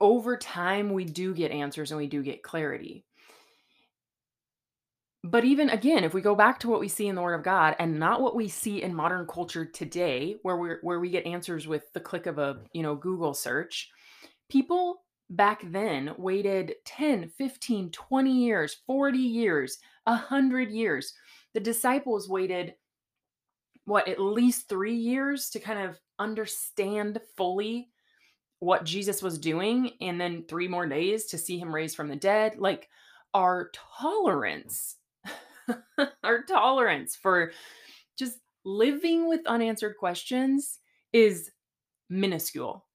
over 0.00 0.36
time 0.36 0.92
we 0.92 1.04
do 1.04 1.34
get 1.34 1.50
answers 1.50 1.90
and 1.90 1.98
we 1.98 2.06
do 2.06 2.22
get 2.22 2.42
clarity. 2.42 3.04
But 5.24 5.44
even 5.44 5.68
again, 5.70 6.04
if 6.04 6.14
we 6.14 6.20
go 6.20 6.36
back 6.36 6.60
to 6.60 6.68
what 6.68 6.80
we 6.80 6.88
see 6.88 7.08
in 7.08 7.14
the 7.14 7.22
Word 7.22 7.34
of 7.34 7.42
God 7.42 7.74
and 7.78 7.98
not 7.98 8.20
what 8.20 8.36
we 8.36 8.48
see 8.48 8.82
in 8.82 8.94
modern 8.94 9.26
culture 9.26 9.64
today, 9.64 10.36
where 10.42 10.56
we 10.56 10.70
where 10.82 11.00
we 11.00 11.10
get 11.10 11.26
answers 11.26 11.66
with 11.66 11.92
the 11.92 12.00
click 12.00 12.26
of 12.26 12.38
a 12.38 12.60
you 12.72 12.82
know 12.82 12.94
Google 12.94 13.34
search, 13.34 13.90
people 14.48 15.02
back 15.30 15.60
then 15.70 16.14
waited 16.16 16.74
10, 16.84 17.30
15, 17.36 17.90
20 17.90 18.32
years, 18.32 18.76
40 18.86 19.18
years, 19.18 19.78
100 20.04 20.70
years. 20.70 21.12
The 21.54 21.60
disciples 21.60 22.28
waited, 22.28 22.74
what, 23.84 24.08
at 24.08 24.20
least 24.20 24.68
three 24.68 24.94
years 24.94 25.50
to 25.50 25.60
kind 25.60 25.80
of 25.80 25.98
understand 26.18 27.20
fully 27.36 27.88
what 28.60 28.84
Jesus 28.84 29.22
was 29.22 29.38
doing, 29.38 29.92
and 30.00 30.20
then 30.20 30.44
three 30.48 30.68
more 30.68 30.86
days 30.86 31.26
to 31.26 31.38
see 31.38 31.58
him 31.58 31.74
raised 31.74 31.96
from 31.96 32.08
the 32.08 32.16
dead. 32.16 32.58
Like 32.58 32.88
our 33.34 33.70
tolerance, 34.00 34.96
our 36.24 36.42
tolerance 36.42 37.16
for 37.16 37.52
just 38.18 38.38
living 38.64 39.28
with 39.28 39.46
unanswered 39.46 39.96
questions 39.98 40.78
is 41.12 41.50
minuscule. 42.10 42.86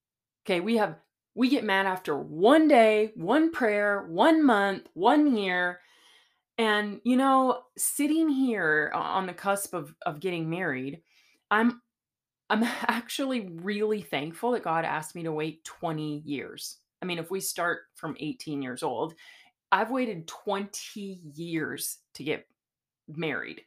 Okay, 0.46 0.60
we 0.60 0.78
have 0.78 0.98
we 1.36 1.50
get 1.50 1.64
mad 1.64 1.86
after 1.86 2.18
one 2.18 2.68
day, 2.68 3.12
one 3.16 3.52
prayer, 3.52 4.06
one 4.08 4.44
month, 4.44 4.88
one 4.94 5.36
year. 5.36 5.80
And, 6.60 7.02
you 7.04 7.18
know, 7.18 7.64
sitting 7.76 8.30
here 8.30 8.92
on 8.94 9.26
the 9.26 9.34
cusp 9.34 9.74
of, 9.74 9.96
of 10.06 10.20
getting 10.20 10.50
married, 10.50 11.02
I'm 11.50 11.82
I'm 12.50 12.64
actually 12.88 13.50
really 13.50 14.02
thankful 14.02 14.52
that 14.52 14.64
God 14.64 14.86
asked 14.86 15.16
me 15.16 15.24
to 15.24 15.32
wait 15.32 15.64
20 15.64 16.22
years. 16.26 16.78
I 17.02 17.06
mean, 17.06 17.18
if 17.18 17.32
we 17.32 17.40
start 17.40 17.82
from 17.96 18.16
18 18.20 18.62
years 18.62 18.84
old, 18.84 19.16
I've 19.72 19.92
waited 19.92 20.28
20 20.28 21.20
years 21.34 21.98
to 22.14 22.24
get 22.24 22.46
married. 23.08 23.62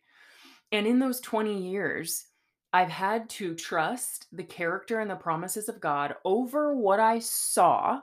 And 0.73 0.87
in 0.87 0.99
those 0.99 1.21
20 1.21 1.71
years, 1.71 2.27
I've 2.73 2.91
had 2.91 3.29
to 3.31 3.55
trust 3.55 4.27
the 4.33 4.45
character 4.45 5.01
and 5.01 5.11
the 5.11 5.17
promises 5.17 5.69
of 5.69 5.81
God 5.81 6.15
over 6.25 6.75
what 6.75 7.01
I 7.01 7.21
saw, 7.21 8.03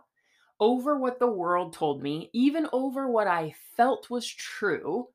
over 0.60 0.98
what 0.98 1.20
the 1.20 1.28
world 1.28 1.74
told 1.74 2.02
me, 2.02 2.30
even 2.34 2.68
over 2.74 3.08
what 3.08 3.28
I 3.28 3.54
felt 3.76 4.10
was 4.10 4.28
true, 4.28 5.10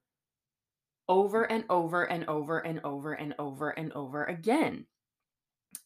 over 1.08 1.44
and 1.44 1.64
over 1.70 2.04
and 2.04 2.28
over 2.28 2.58
and 2.58 2.80
over 2.84 3.14
and 3.14 3.34
over 3.38 3.70
and 3.70 3.92
over 3.94 4.25
again. 4.26 4.87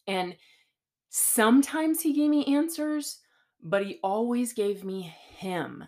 And 0.05 0.35
sometimes 1.09 2.01
he 2.01 2.13
gave 2.13 2.29
me 2.29 2.55
answers, 2.55 3.19
but 3.61 3.85
he 3.85 3.99
always 4.03 4.53
gave 4.53 4.83
me 4.83 5.13
him. 5.37 5.85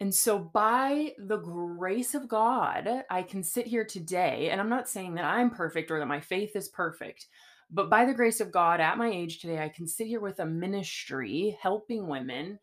And 0.00 0.14
so, 0.14 0.38
by 0.38 1.12
the 1.18 1.36
grace 1.36 2.14
of 2.14 2.26
God, 2.26 2.88
I 3.10 3.22
can 3.22 3.42
sit 3.42 3.66
here 3.66 3.84
today, 3.84 4.48
and 4.50 4.58
I'm 4.58 4.70
not 4.70 4.88
saying 4.88 5.14
that 5.14 5.26
I'm 5.26 5.50
perfect 5.50 5.90
or 5.90 5.98
that 5.98 6.06
my 6.06 6.20
faith 6.20 6.56
is 6.56 6.68
perfect, 6.68 7.26
but 7.70 7.90
by 7.90 8.06
the 8.06 8.14
grace 8.14 8.40
of 8.40 8.50
God, 8.50 8.80
at 8.80 8.96
my 8.96 9.10
age 9.10 9.40
today, 9.40 9.62
I 9.62 9.68
can 9.68 9.86
sit 9.86 10.06
here 10.06 10.20
with 10.20 10.40
a 10.40 10.46
ministry 10.46 11.56
helping 11.60 12.08
women, 12.08 12.58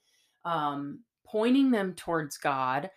um, 0.45 1.01
pointing 1.25 1.69
them 1.69 1.93
towards 1.93 2.37
God, 2.37 2.89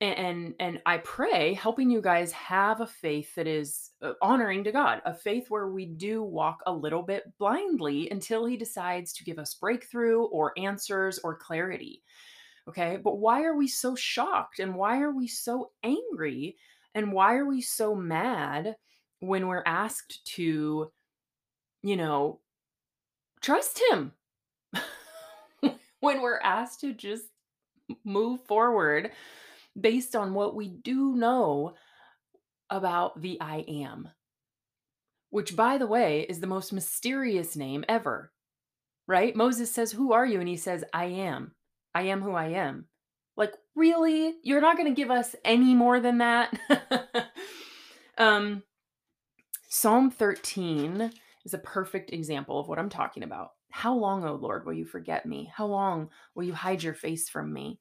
and 0.00 0.54
and 0.58 0.80
I 0.84 0.98
pray 0.98 1.54
helping 1.54 1.90
you 1.90 2.00
guys 2.00 2.32
have 2.32 2.80
a 2.80 2.86
faith 2.88 3.34
that 3.36 3.46
is 3.46 3.90
uh, 4.02 4.14
honoring 4.20 4.64
to 4.64 4.72
God, 4.72 5.00
a 5.04 5.14
faith 5.14 5.48
where 5.48 5.68
we 5.68 5.86
do 5.86 6.24
walk 6.24 6.60
a 6.66 6.72
little 6.72 7.02
bit 7.02 7.24
blindly 7.38 8.10
until 8.10 8.46
He 8.46 8.56
decides 8.56 9.12
to 9.12 9.24
give 9.24 9.38
us 9.38 9.54
breakthrough 9.54 10.22
or 10.24 10.58
answers 10.58 11.20
or 11.22 11.36
clarity. 11.36 12.02
Okay. 12.68 12.98
But 13.02 13.18
why 13.18 13.44
are 13.44 13.56
we 13.56 13.68
so 13.68 13.94
shocked 13.94 14.58
and 14.58 14.74
why 14.74 15.00
are 15.00 15.12
we 15.12 15.26
so 15.26 15.70
angry 15.82 16.56
and 16.94 17.12
why 17.12 17.36
are 17.36 17.46
we 17.46 17.60
so 17.60 17.94
mad 17.94 18.76
when 19.20 19.46
we're 19.46 19.62
asked 19.64 20.24
to, 20.34 20.90
you 21.82 21.96
know, 21.96 22.40
trust 23.40 23.80
him? 23.90 24.12
when 26.00 26.22
we're 26.22 26.40
asked 26.40 26.80
to 26.80 26.92
just 26.92 27.24
move 28.04 28.40
forward 28.46 29.10
based 29.78 30.16
on 30.16 30.34
what 30.34 30.54
we 30.54 30.68
do 30.68 31.14
know 31.14 31.74
about 32.68 33.20
the 33.20 33.40
I 33.40 33.64
am, 33.68 34.08
which, 35.30 35.56
by 35.56 35.78
the 35.78 35.86
way, 35.86 36.22
is 36.22 36.40
the 36.40 36.46
most 36.46 36.72
mysterious 36.72 37.56
name 37.56 37.84
ever, 37.88 38.32
right? 39.06 39.34
Moses 39.34 39.72
says, 39.72 39.92
Who 39.92 40.12
are 40.12 40.26
you? 40.26 40.40
And 40.40 40.48
he 40.48 40.56
says, 40.56 40.84
I 40.92 41.06
am. 41.06 41.52
I 41.94 42.02
am 42.02 42.22
who 42.22 42.32
I 42.32 42.48
am. 42.48 42.86
Like, 43.36 43.54
really? 43.74 44.34
You're 44.42 44.60
not 44.60 44.76
going 44.76 44.88
to 44.88 45.00
give 45.00 45.10
us 45.10 45.34
any 45.44 45.74
more 45.74 46.00
than 46.00 46.18
that? 46.18 46.52
um, 48.18 48.62
Psalm 49.68 50.10
13 50.10 51.10
is 51.44 51.54
a 51.54 51.58
perfect 51.58 52.12
example 52.12 52.58
of 52.58 52.68
what 52.68 52.78
I'm 52.78 52.90
talking 52.90 53.22
about. 53.22 53.50
How 53.70 53.94
long, 53.94 54.24
O 54.24 54.34
Lord, 54.34 54.66
will 54.66 54.72
you 54.72 54.84
forget 54.84 55.24
me? 55.26 55.50
How 55.54 55.66
long 55.66 56.10
will 56.34 56.44
you 56.44 56.52
hide 56.52 56.82
your 56.82 56.94
face 56.94 57.28
from 57.28 57.52
me? 57.52 57.80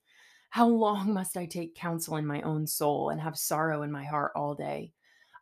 How 0.52 0.68
long 0.68 1.14
must 1.14 1.36
I 1.36 1.46
take 1.46 1.76
counsel 1.76 2.16
in 2.18 2.26
my 2.26 2.42
own 2.42 2.66
soul 2.68 3.10
and 3.10 3.20
have 3.20 3.38
sorrow 3.38 3.84
in 3.84 3.92
my 3.92 4.06
heart 4.06 4.32
all 4.36 4.56
day? 4.56 4.94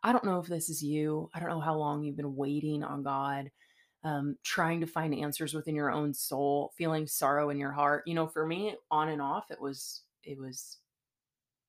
I 0.02 0.12
don't 0.12 0.24
know 0.24 0.38
if 0.38 0.46
this 0.46 0.68
is 0.68 0.82
you. 0.82 1.28
I 1.34 1.40
don't 1.40 1.48
know 1.48 1.60
how 1.60 1.76
long 1.76 2.02
you've 2.02 2.16
been 2.16 2.36
waiting 2.36 2.82
on 2.82 3.02
God 3.02 3.50
um, 4.04 4.36
trying 4.44 4.80
to 4.80 4.86
find 4.86 5.14
answers 5.14 5.54
within 5.54 5.74
your 5.74 5.90
own 5.90 6.14
soul, 6.14 6.72
feeling 6.76 7.06
sorrow 7.06 7.50
in 7.50 7.58
your 7.58 7.72
heart. 7.72 8.04
You 8.06 8.14
know, 8.14 8.26
for 8.26 8.46
me, 8.46 8.74
on 8.90 9.08
and 9.08 9.22
off, 9.22 9.50
it 9.50 9.60
was 9.60 10.02
it 10.22 10.38
was 10.38 10.78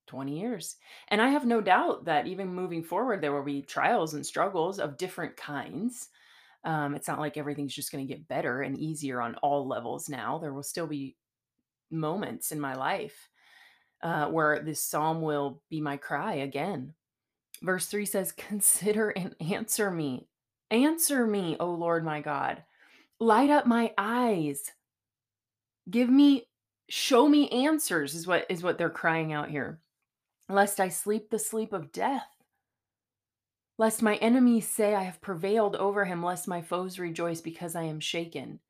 20 0.06 0.38
years. 0.38 0.76
And 1.08 1.22
I 1.22 1.28
have 1.30 1.46
no 1.46 1.60
doubt 1.60 2.04
that 2.06 2.26
even 2.26 2.52
moving 2.52 2.82
forward, 2.82 3.20
there 3.20 3.32
will 3.32 3.44
be 3.44 3.62
trials 3.62 4.14
and 4.14 4.26
struggles 4.26 4.80
of 4.80 4.98
different 4.98 5.36
kinds. 5.36 6.08
Um, 6.64 6.94
it's 6.94 7.06
not 7.08 7.20
like 7.20 7.36
everything's 7.36 7.74
just 7.74 7.92
going 7.92 8.06
to 8.06 8.12
get 8.12 8.28
better 8.28 8.62
and 8.62 8.76
easier 8.76 9.20
on 9.20 9.36
all 9.36 9.66
levels 9.66 10.08
now. 10.08 10.38
There 10.38 10.52
will 10.52 10.64
still 10.64 10.88
be 10.88 11.16
moments 11.92 12.50
in 12.50 12.60
my 12.60 12.74
life 12.74 13.30
uh, 14.02 14.26
where 14.26 14.60
this 14.60 14.82
psalm 14.82 15.22
will 15.22 15.62
be 15.70 15.80
my 15.80 15.96
cry 15.96 16.34
again. 16.34 16.94
Verse 17.62 17.86
3 17.86 18.04
says, 18.04 18.32
Consider 18.32 19.10
and 19.10 19.34
answer 19.40 19.90
me. 19.90 20.26
Answer 20.70 21.26
me, 21.26 21.56
O 21.58 21.70
Lord 21.70 22.04
my 22.04 22.20
God. 22.20 22.62
Light 23.18 23.50
up 23.50 23.66
my 23.66 23.92
eyes. 23.98 24.70
Give 25.88 26.08
me 26.08 26.46
show 26.88 27.28
me 27.28 27.48
answers 27.48 28.14
is 28.14 28.26
what 28.26 28.46
is 28.48 28.62
what 28.62 28.76
they're 28.78 28.90
crying 28.90 29.32
out 29.32 29.50
here. 29.50 29.80
Lest 30.48 30.80
I 30.80 30.88
sleep 30.88 31.30
the 31.30 31.38
sleep 31.38 31.72
of 31.72 31.92
death. 31.92 32.26
Lest 33.78 34.02
my 34.02 34.16
enemies 34.16 34.68
say 34.68 34.94
I 34.94 35.04
have 35.04 35.22
prevailed 35.22 35.74
over 35.76 36.04
him, 36.04 36.22
lest 36.22 36.46
my 36.46 36.60
foes 36.60 36.98
rejoice 36.98 37.40
because 37.40 37.74
I 37.74 37.84
am 37.84 38.00
shaken. 38.00 38.60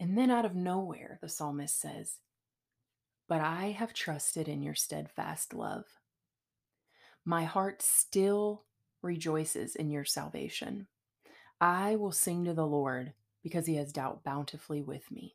And 0.00 0.16
then 0.16 0.30
out 0.30 0.44
of 0.44 0.54
nowhere, 0.54 1.18
the 1.20 1.28
psalmist 1.28 1.78
says, 1.78 2.14
But 3.28 3.40
I 3.40 3.72
have 3.72 3.92
trusted 3.92 4.48
in 4.48 4.62
your 4.62 4.74
steadfast 4.74 5.52
love. 5.52 5.84
My 7.24 7.44
heart 7.44 7.82
still 7.82 8.64
rejoices 9.02 9.76
in 9.76 9.90
your 9.90 10.04
salvation. 10.04 10.86
I 11.60 11.96
will 11.96 12.12
sing 12.12 12.44
to 12.44 12.54
the 12.54 12.66
Lord 12.66 13.12
because 13.42 13.66
he 13.66 13.76
has 13.76 13.92
dealt 13.92 14.24
bountifully 14.24 14.82
with 14.82 15.10
me. 15.10 15.34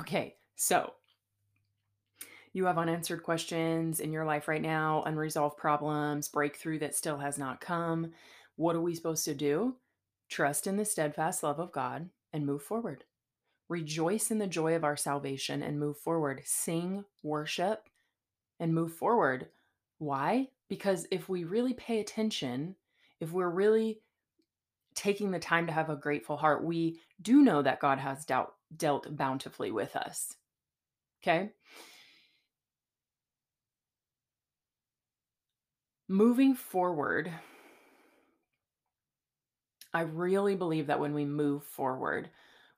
Okay, 0.00 0.36
so 0.56 0.94
you 2.52 2.66
have 2.66 2.78
unanswered 2.78 3.22
questions 3.22 4.00
in 4.00 4.12
your 4.12 4.24
life 4.24 4.48
right 4.48 4.62
now, 4.62 5.02
unresolved 5.04 5.56
problems, 5.56 6.28
breakthrough 6.28 6.78
that 6.78 6.94
still 6.94 7.18
has 7.18 7.36
not 7.36 7.60
come. 7.60 8.12
What 8.56 8.76
are 8.76 8.80
we 8.80 8.94
supposed 8.94 9.24
to 9.24 9.34
do? 9.34 9.76
Trust 10.28 10.66
in 10.66 10.76
the 10.76 10.84
steadfast 10.84 11.42
love 11.42 11.58
of 11.58 11.72
God 11.72 12.10
and 12.32 12.46
move 12.46 12.62
forward. 12.62 13.04
Rejoice 13.68 14.30
in 14.30 14.38
the 14.38 14.46
joy 14.46 14.76
of 14.76 14.84
our 14.84 14.96
salvation 14.96 15.62
and 15.62 15.80
move 15.80 15.98
forward. 15.98 16.42
Sing, 16.44 17.04
worship, 17.22 17.88
and 18.60 18.74
move 18.74 18.92
forward. 18.92 19.48
Why? 19.98 20.48
Because 20.68 21.06
if 21.10 21.28
we 21.28 21.44
really 21.44 21.72
pay 21.72 22.00
attention, 22.00 22.76
if 23.20 23.32
we're 23.32 23.48
really 23.48 24.00
taking 24.94 25.30
the 25.30 25.38
time 25.38 25.66
to 25.66 25.72
have 25.72 25.90
a 25.90 25.96
grateful 25.96 26.36
heart, 26.36 26.64
we 26.64 27.00
do 27.20 27.42
know 27.42 27.62
that 27.62 27.80
God 27.80 27.98
has 27.98 28.24
dealt, 28.24 28.52
dealt 28.76 29.14
bountifully 29.16 29.70
with 29.70 29.96
us. 29.96 30.34
Okay? 31.22 31.50
Moving 36.08 36.54
forward, 36.54 37.32
I 39.92 40.02
really 40.02 40.54
believe 40.54 40.88
that 40.88 41.00
when 41.00 41.14
we 41.14 41.24
move 41.24 41.64
forward, 41.64 42.28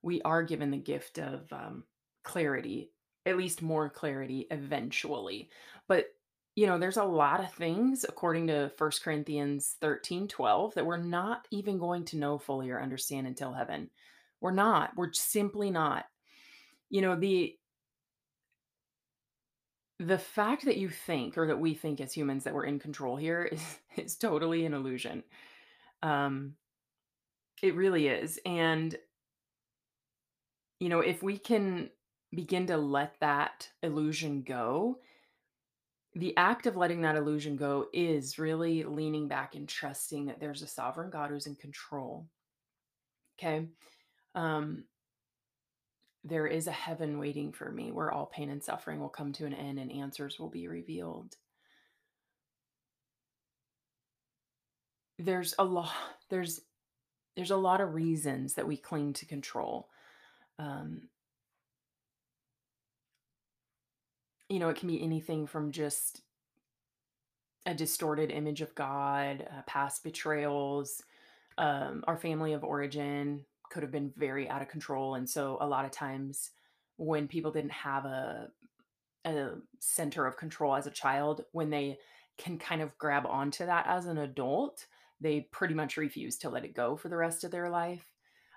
we 0.03 0.23
are 0.23 0.43
given 0.43 0.71
the 0.71 0.77
gift 0.77 1.19
of 1.19 1.53
um, 1.53 1.85
clarity, 2.23 2.93
at 3.25 3.37
least 3.37 3.63
more 3.63 3.89
clarity 3.89 4.47
eventually. 4.51 5.51
But 5.89 6.07
you 6.57 6.66
know, 6.66 6.79
there's 6.79 6.97
a 6.97 7.05
lot 7.05 7.40
of 7.40 7.53
things 7.53 8.05
according 8.09 8.47
to 8.47 8.71
First 8.79 9.05
Corinthians 9.05 9.77
13 9.83 10.27
12 10.27 10.75
that 10.75 10.87
we're 10.87 10.97
not 10.97 11.47
even 11.51 11.79
going 11.79 12.07
to 12.07 12.16
know 12.16 12.38
fully 12.38 12.71
or 12.71 12.81
understand 12.81 13.27
until 13.27 13.53
heaven. 13.53 13.90
We're 14.40 14.53
not. 14.53 14.97
We're 14.97 15.12
simply 15.12 15.71
not. 15.71 16.07
You 16.88 17.03
know, 17.03 17.14
the 17.14 17.55
the 19.99 20.19
fact 20.19 20.64
that 20.64 20.79
you 20.79 20.88
think 20.88 21.38
or 21.38 21.47
that 21.47 21.61
we 21.61 21.75
think 21.75 22.01
as 22.01 22.12
humans 22.12 22.45
that 22.45 22.55
we're 22.55 22.64
in 22.64 22.79
control 22.79 23.16
here 23.16 23.45
is 23.53 23.62
is 23.97 24.16
totally 24.16 24.64
an 24.64 24.73
illusion. 24.73 25.25
Um 26.03 26.55
it 27.62 27.75
really 27.75 28.09
is. 28.09 28.38
And 28.47 28.97
you 30.81 30.88
know, 30.88 31.01
if 31.01 31.23
we 31.23 31.37
can 31.37 31.90
begin 32.35 32.66
to 32.69 32.79
let 32.79 33.21
that 33.21 33.69
illusion 33.83 34.42
go, 34.42 35.01
the 36.17 36.35
act 36.39 36.67
of 36.67 36.77
letting 36.77 37.03
that 37.03 37.17
illusion 37.17 37.57
go 37.57 37.89
is 37.93 38.39
really 38.39 38.85
leaning 38.85 39.29
back 39.29 39.55
and 39.55 39.69
trusting 39.69 40.27
that 40.27 40.41
there's 40.41 40.63
a 40.63 40.67
sovereign 40.67 41.11
God 41.11 41.29
who's 41.29 41.47
in 41.47 41.55
control. 41.57 42.27
Okay. 43.39 43.67
Um, 44.35 44.85
there 46.25 46.47
is 46.47 46.69
a 46.69 46.73
heaven 46.73 47.19
waiting 47.19 47.53
for 47.53 47.71
me 47.71 47.93
where 47.93 48.11
all 48.11 48.25
pain 48.25 48.49
and 48.49 48.65
suffering 48.65 48.99
will 48.99 49.11
come 49.11 49.33
to 49.35 49.45
an 49.45 49.53
end 49.53 49.79
and 49.79 49.93
answers 49.93 50.39
will 50.39 50.49
be 50.49 50.69
revealed. 50.69 51.37
There's 55.19 55.55
a 55.59 55.65
lot, 55.65 55.93
there's, 56.31 56.61
there's 57.37 57.51
a 57.51 57.57
lot 57.57 57.83
of 57.83 57.93
reasons 57.93 58.55
that 58.55 58.67
we 58.67 58.79
cling 58.79 59.13
to 59.15 59.27
control. 59.27 59.89
Um, 60.59 61.09
you 64.49 64.59
know, 64.59 64.69
it 64.69 64.77
can 64.77 64.89
be 64.89 65.03
anything 65.03 65.47
from 65.47 65.73
just 65.73 66.23
a 67.67 67.75
distorted 67.75 68.31
image 68.31 68.61
of 68.61 68.75
God, 68.75 69.47
uh, 69.51 69.63
past 69.67 70.05
betrayals, 70.05 71.03
um, 71.59 72.05
our 72.07 72.17
family 72.17 72.53
of 72.53 72.63
origin 72.63 73.45
could 73.71 73.83
have 73.83 73.91
been 73.91 74.13
very 74.17 74.49
out 74.49 74.63
of 74.63 74.69
control. 74.69 75.17
And 75.17 75.29
so, 75.29 75.59
a 75.61 75.67
lot 75.67 75.85
of 75.85 75.91
times, 75.91 76.51
when 76.97 77.27
people 77.29 77.51
didn't 77.51 77.73
have 77.73 78.05
a, 78.05 78.49
a 79.25 79.51
center 79.81 80.27
of 80.27 80.37
control 80.37 80.77
as 80.77 80.87
a 80.87 80.91
child, 80.91 81.45
when 81.53 81.71
they 81.71 81.99
can 82.39 82.59
kind 82.59 82.83
of 82.83 82.97
grab 82.99 83.27
onto 83.27 83.67
that 83.67 83.87
as 83.89 84.07
an 84.07 84.19
adult, 84.19 84.87
they 85.21 85.41
pretty 85.51 85.75
much 85.75 85.97
refuse 85.97 86.37
to 86.39 86.51
let 86.51 86.65
it 86.65 86.75
go 86.75 86.97
for 86.97 87.09
the 87.09 87.17
rest 87.17 87.43
of 87.43 87.51
their 87.51 87.69
life. 87.69 88.05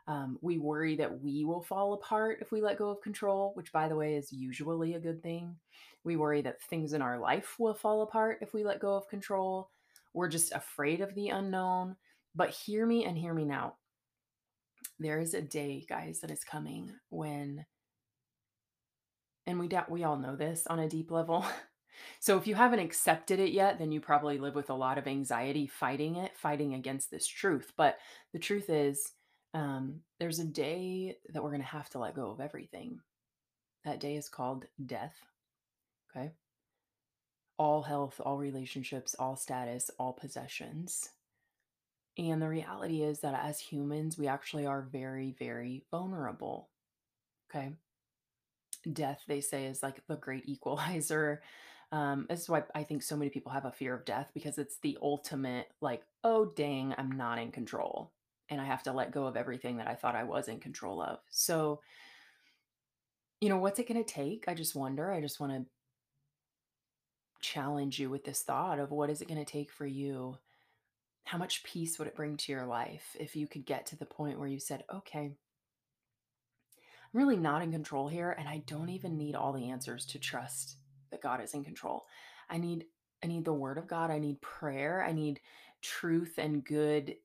Um, 0.10 0.40
we 0.42 0.58
worry 0.58 0.96
that 0.96 1.22
we 1.22 1.46
will 1.46 1.62
fall 1.62 1.94
apart 1.94 2.40
if 2.42 2.52
we 2.52 2.62
let 2.62 2.80
go 2.80 2.90
of 2.90 3.00
control, 3.00 3.52
which, 3.54 3.72
by 3.72 3.88
the 3.88 3.96
way, 3.96 4.16
is 4.16 4.32
usually 4.32 4.96
a 4.96 5.00
good 5.00 5.22
thing. 5.22 5.56
We 6.04 6.16
worry 6.16 6.42
that 6.42 6.64
things 6.64 6.94
in 6.94 7.04
our 7.04 7.20
life 7.20 7.56
will 7.60 7.76
fall 7.76 8.02
apart 8.02 8.40
if 8.42 8.52
we 8.52 8.64
let 8.64 8.80
go 8.80 8.96
of 8.96 9.08
control. 9.08 9.70
We're 10.16 10.28
just 10.28 10.52
afraid 10.52 11.02
of 11.02 11.14
the 11.14 11.30
unknown. 11.30 11.96
But 12.34 12.50
hear 12.50 12.88
me 12.88 13.06
and 13.06 13.16
hear 13.16 13.36
me 13.36 13.46
now. 13.46 13.76
There 14.98 15.20
is 15.20 15.36
a 15.36 15.44
day, 15.44 15.86
guys, 15.88 16.22
that 16.22 16.32
is 16.32 16.44
coming 16.44 16.92
when, 17.10 17.68
and 19.46 19.60
we 19.60 19.68
doubt 19.68 19.92
we 19.92 20.04
all 20.04 20.18
know 20.18 20.36
this 20.36 20.66
on 20.68 20.80
a 20.80 20.90
deep 20.90 21.12
level. 21.12 21.46
So 22.22 22.38
if 22.38 22.48
you 22.48 22.56
haven't 22.56 22.80
accepted 22.80 23.42
it 23.42 23.52
yet, 23.52 23.78
then 23.78 23.92
you 23.92 24.00
probably 24.00 24.38
live 24.38 24.56
with 24.56 24.70
a 24.70 24.74
lot 24.74 24.98
of 24.98 25.06
anxiety 25.06 25.68
fighting 25.68 26.16
it, 26.16 26.32
fighting 26.38 26.74
against 26.74 27.12
this 27.12 27.28
truth. 27.28 27.74
But 27.76 27.98
the 28.32 28.40
truth 28.40 28.70
is, 28.70 29.12
um, 29.54 30.02
there's 30.20 30.40
a 30.40 30.46
day 30.46 31.18
that 31.34 31.42
we're 31.44 31.50
going 31.50 31.62
to 31.62 31.68
have 31.68 31.90
to 31.90 32.00
let 32.00 32.16
go 32.16 32.30
of 32.30 32.40
everything. 32.40 33.00
That 33.86 34.00
day 34.00 34.16
is 34.16 34.30
called 34.30 34.66
death. 34.86 35.16
Okay. 36.16 36.32
All 37.58 37.82
health, 37.82 38.22
all 38.24 38.38
relationships, 38.38 39.16
all 39.18 39.36
status, 39.36 39.90
all 40.00 40.14
possessions. 40.14 41.10
And 42.18 42.42
the 42.42 42.50
reality 42.50 43.02
is 43.02 43.22
that 43.22 43.40
as 43.44 43.60
humans, 43.60 44.18
we 44.18 44.28
actually 44.28 44.66
are 44.66 44.82
very, 44.82 45.36
very 45.40 45.84
vulnerable. 45.90 46.70
Okay. 47.50 47.72
Death, 48.92 49.24
they 49.28 49.42
say, 49.42 49.66
is 49.66 49.82
like 49.82 50.02
the 50.08 50.16
great 50.16 50.44
equalizer. 50.48 51.42
Um, 51.92 52.28
this 52.30 52.42
is 52.42 52.50
why 52.50 52.64
I 52.76 52.84
think 52.84 53.02
so 53.02 53.18
many 53.18 53.32
people 53.32 53.52
have 53.52 53.66
a 53.66 53.72
fear 53.72 53.96
of 53.96 54.06
death 54.06 54.30
because 54.34 54.60
it's 54.60 54.78
the 54.78 54.98
ultimate, 55.02 55.72
like, 55.82 56.04
oh, 56.24 56.46
dang, 56.46 56.94
I'm 56.98 57.12
not 57.12 57.40
in 57.40 57.52
control 57.52 58.12
and 58.50 58.60
I 58.60 58.66
have 58.66 58.84
to 58.84 58.92
let 58.92 59.12
go 59.12 59.26
of 59.26 59.38
everything 59.38 59.78
that 59.78 59.88
I 59.88 59.96
thought 59.96 60.16
I 60.16 60.24
was 60.24 60.48
in 60.48 60.60
control 60.60 61.02
of. 61.02 61.20
So, 61.30 61.82
you 63.42 63.50
know, 63.50 63.58
what's 63.58 63.80
it 63.80 63.88
going 63.88 64.04
to 64.04 64.14
take? 64.14 64.46
I 64.48 64.54
just 64.54 64.76
wonder. 64.76 65.12
I 65.12 65.22
just 65.22 65.40
want 65.40 65.54
to 65.54 65.66
challenge 67.42 68.00
you 68.00 68.10
with 68.10 68.26
this 68.26 68.42
thought 68.42 68.80
of 68.80 68.92
what 68.92 69.10
is 69.10 69.22
it 69.22 69.28
going 69.28 69.44
to 69.44 69.50
take 69.50 69.72
for 69.72 69.86
you? 69.86 70.38
How 71.24 71.38
much 71.38 71.64
peace 71.64 72.00
would 72.00 72.08
it 72.08 72.16
bring 72.16 72.38
to 72.38 72.52
your 72.52 72.66
life 72.66 73.16
if 73.20 73.36
you 73.36 73.48
could 73.48 73.66
get 73.66 73.86
to 73.88 73.96
the 73.96 74.06
point 74.06 74.40
where 74.40 74.48
you 74.48 74.60
said, 74.60 74.84
okay, 74.94 75.32
I'm 77.14 77.20
really 77.20 77.38
not 77.38 77.62
in 77.62 77.72
control 77.72 78.08
here, 78.08 78.36
and 78.38 78.48
I 78.48 78.64
don't 78.66 78.90
even 78.90 79.18
need 79.18 79.36
all 79.36 79.54
the 79.54 79.70
answers 79.70 80.06
to 80.08 80.20
trust 80.20 80.78
that 81.12 81.22
God 81.22 81.42
is 81.42 81.54
in 81.54 81.64
control. 81.64 82.06
I 82.50 82.58
need 82.58 82.86
I 83.24 83.28
need 83.28 83.46
the 83.46 83.54
word 83.54 83.78
of 83.78 83.88
God. 83.88 84.12
I 84.12 84.20
need 84.20 84.42
prayer. 84.42 85.04
I 85.04 85.12
need 85.12 85.42
truth 85.82 86.36
and 86.38 86.64
good 86.64 87.16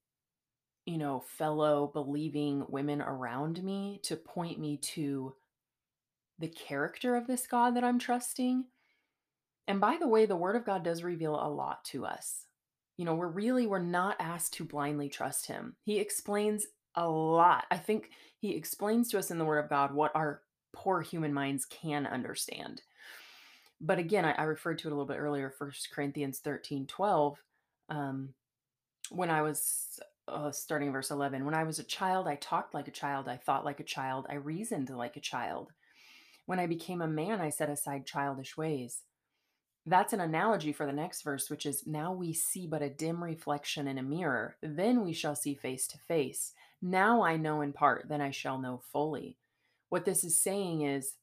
you 0.87 0.99
know, 0.99 1.25
fellow 1.39 1.91
believing 1.93 2.65
women 2.69 3.01
around 3.01 3.63
me 3.63 4.01
to 4.05 4.17
point 4.17 4.59
me 4.59 4.77
to 4.77 5.35
the 6.39 6.49
character 6.49 7.17
of 7.17 7.27
this 7.27 7.47
God 7.47 7.77
that 7.77 7.85
I'm 7.85 7.99
trusting. 7.99 8.65
And 9.67 9.81
by 9.81 9.97
the 9.99 10.09
way, 10.09 10.27
the 10.27 10.37
word 10.37 10.57
of 10.57 10.67
God 10.67 10.83
does 10.85 11.03
reveal 11.03 11.35
a 11.35 11.49
lot 11.49 11.85
to 11.87 12.05
us. 12.05 12.47
You 12.97 13.05
know, 13.05 13.15
we're 13.15 13.29
really 13.29 13.67
we're 13.67 13.79
not 13.79 14.17
asked 14.21 14.55
to 14.55 14.65
blindly 14.65 15.09
trust 15.09 15.47
him. 15.47 15.77
He 15.85 15.99
explains 15.99 16.67
a 16.95 17.09
lot. 17.09 17.65
I 17.71 17.79
think 17.79 18.11
he 18.39 18.55
explains 18.55 19.11
to 19.11 19.19
us 19.19 19.31
in 19.31 19.39
the 19.39 19.45
word 19.45 19.65
of 19.65 19.71
God 19.71 19.95
what 19.95 20.15
our 20.15 20.43
poor 20.73 21.01
human 21.01 21.33
minds 21.33 21.65
can 21.65 22.07
understand. 22.07 22.83
But 23.81 23.99
again, 23.99 24.25
I, 24.25 24.33
I 24.33 24.43
referred 24.45 24.79
to 24.79 24.89
it 24.89 24.93
a 24.93 24.95
little 24.95 25.07
bit 25.07 25.19
earlier, 25.19 25.51
First 25.51 25.89
Corinthians 25.93 26.39
13, 26.39 26.87
12. 26.87 27.43
Um, 27.89 28.35
when 29.11 29.31
I 29.31 29.43
was 29.43 29.99
uh, 30.29 30.51
starting 30.51 30.93
verse 30.93 31.11
11. 31.11 31.45
When 31.45 31.55
I 31.55 31.65
was 31.65 31.79
a 31.79 31.85
child, 31.85 32.27
I 32.27 32.37
talked 32.37 32.75
like 32.75 32.89
a 32.89 32.93
child, 32.93 33.29
I 33.29 33.37
thought 33.37 33.65
like 33.65 33.81
a 33.81 33.85
child, 33.85 34.27
I 34.29 34.35
reasoned 34.35 34.91
like 34.91 35.17
a 35.17 35.21
child. 35.21 35.73
When 36.47 36.59
I 36.59 36.67
became 36.67 37.01
a 37.01 37.09
man, 37.09 37.41
I 37.41 37.51
set 37.51 37.71
aside 37.71 38.07
childish 38.07 38.57
ways. 38.57 39.03
That's 39.87 40.13
an 40.13 40.21
analogy 40.21 40.73
for 40.73 40.87
the 40.87 40.93
next 40.93 41.23
verse, 41.23 41.51
which 41.51 41.67
is 41.67 41.87
now 41.87 42.13
we 42.13 42.33
see 42.33 42.67
but 42.67 42.83
a 42.83 42.89
dim 42.89 43.23
reflection 43.23 43.87
in 43.87 43.99
a 43.99 44.03
mirror, 44.03 44.57
then 44.63 45.05
we 45.05 45.13
shall 45.13 45.37
see 45.37 45.55
face 45.55 45.87
to 45.89 45.99
face. 45.99 46.53
Now 46.81 47.23
I 47.23 47.37
know 47.37 47.61
in 47.61 47.73
part, 47.73 48.07
then 48.09 48.21
I 48.21 48.31
shall 48.31 48.59
know 48.59 48.81
fully. 48.93 49.37
What 49.91 50.05
this 50.05 50.25
is 50.25 50.43
saying 50.43 50.83
is 50.83 51.15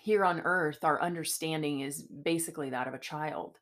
here 0.00 0.24
on 0.24 0.40
earth, 0.40 0.84
our 0.84 1.00
understanding 1.00 1.80
is 1.80 2.02
basically 2.02 2.70
that 2.70 2.88
of 2.88 2.94
a 2.94 2.98
child. 2.98 3.58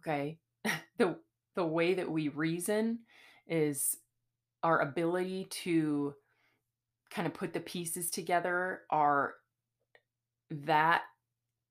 Okay. 0.00 0.38
the 0.98 1.16
the 1.54 1.64
way 1.64 1.94
that 1.94 2.10
we 2.10 2.28
reason 2.28 3.00
is 3.46 3.96
our 4.62 4.80
ability 4.80 5.46
to 5.50 6.14
kind 7.10 7.26
of 7.26 7.34
put 7.34 7.52
the 7.52 7.60
pieces 7.60 8.10
together 8.10 8.82
are 8.90 9.34
that 10.50 11.02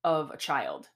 of 0.04 0.32
a 0.32 0.38
child. 0.38 0.90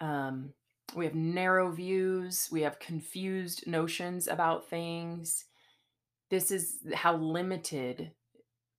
Um, 0.00 0.52
we 0.94 1.04
have 1.04 1.14
narrow 1.14 1.70
views, 1.70 2.48
we 2.50 2.62
have 2.62 2.78
confused 2.78 3.66
notions 3.66 4.26
about 4.26 4.68
things. 4.68 5.44
This 6.30 6.50
is 6.50 6.78
how 6.94 7.16
limited, 7.16 8.12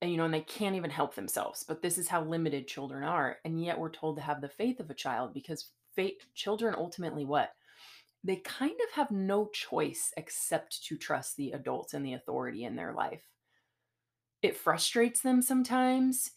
you 0.02 0.16
know, 0.16 0.24
and 0.24 0.34
they 0.34 0.40
can't 0.40 0.76
even 0.76 0.90
help 0.90 1.14
themselves, 1.14 1.64
but 1.66 1.82
this 1.82 1.98
is 1.98 2.08
how 2.08 2.22
limited 2.24 2.66
children 2.66 3.04
are. 3.04 3.38
And 3.44 3.62
yet 3.62 3.78
we're 3.78 3.90
told 3.90 4.16
to 4.16 4.22
have 4.22 4.40
the 4.40 4.48
faith 4.48 4.80
of 4.80 4.90
a 4.90 4.94
child 4.94 5.34
because 5.34 5.70
faith, 5.94 6.26
children 6.34 6.74
ultimately 6.76 7.24
what? 7.24 7.52
They 8.22 8.36
kind 8.36 8.78
of 8.86 8.94
have 8.94 9.10
no 9.10 9.46
choice 9.46 10.12
except 10.16 10.84
to 10.84 10.96
trust 10.96 11.36
the 11.36 11.52
adults 11.52 11.94
and 11.94 12.04
the 12.04 12.14
authority 12.14 12.64
in 12.64 12.76
their 12.76 12.92
life. 12.92 13.22
It 14.42 14.56
frustrates 14.56 15.20
them 15.20 15.42
sometimes, 15.42 16.30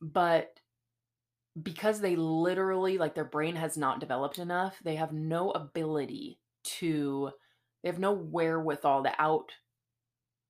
but 0.00 0.60
because 1.60 2.00
they 2.00 2.16
literally, 2.16 2.96
like 2.98 3.14
their 3.14 3.24
brain 3.24 3.56
has 3.56 3.76
not 3.76 4.00
developed 4.00 4.38
enough, 4.38 4.76
they 4.84 4.96
have 4.96 5.12
no 5.12 5.50
ability 5.50 6.38
to, 6.62 7.30
they 7.82 7.88
have 7.88 7.98
no 7.98 8.12
wherewithal 8.12 9.02
to 9.04 9.12
out 9.18 9.52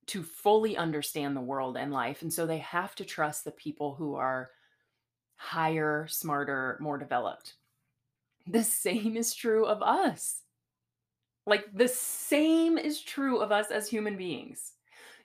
to 0.07 0.23
fully 0.23 0.77
understand 0.77 1.37
the 1.37 1.41
world 1.41 1.77
and 1.77 1.93
life. 1.93 2.23
And 2.23 2.33
so 2.33 2.45
they 2.45 2.59
have 2.59 2.95
to 2.97 3.05
trust 3.05 3.45
the 3.45 3.53
people 3.53 3.95
who 3.95 4.17
are 4.17 4.51
higher, 5.37 6.07
smarter, 6.09 6.77
more 6.81 6.99
developed. 6.99 7.55
The 8.47 8.65
same 8.65 9.17
is 9.17 9.35
true 9.35 9.65
of 9.65 9.83
us. 9.83 10.43
Like 11.47 11.67
the 11.75 11.89
same 11.89 12.79
is 12.79 13.01
true 13.01 13.39
of 13.39 13.53
us 13.53 13.71
as 13.71 13.89
human 13.89 14.17
beings. 14.17 14.73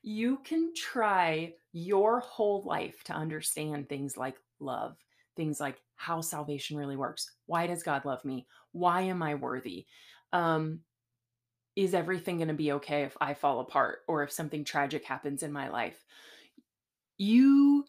You 0.01 0.37
can 0.43 0.73
try 0.75 1.53
your 1.73 2.19
whole 2.19 2.63
life 2.63 3.03
to 3.05 3.13
understand 3.13 3.89
things 3.89 4.17
like 4.17 4.35
love, 4.59 4.95
things 5.35 5.59
like 5.59 5.81
how 5.95 6.21
salvation 6.21 6.77
really 6.77 6.95
works. 6.95 7.31
Why 7.47 7.67
does 7.67 7.83
God 7.83 8.05
love 8.05 8.23
me? 8.23 8.47
Why 8.71 9.01
am 9.01 9.23
I 9.23 9.35
worthy? 9.35 9.85
Um, 10.31 10.81
is 11.75 11.93
everything 11.93 12.37
going 12.37 12.47
to 12.47 12.53
be 12.53 12.71
okay 12.73 13.03
if 13.03 13.17
I 13.19 13.33
fall 13.33 13.59
apart 13.59 13.99
or 14.07 14.23
if 14.23 14.31
something 14.31 14.63
tragic 14.63 15.03
happens 15.03 15.43
in 15.43 15.51
my 15.51 15.69
life? 15.69 16.03
You 17.17 17.85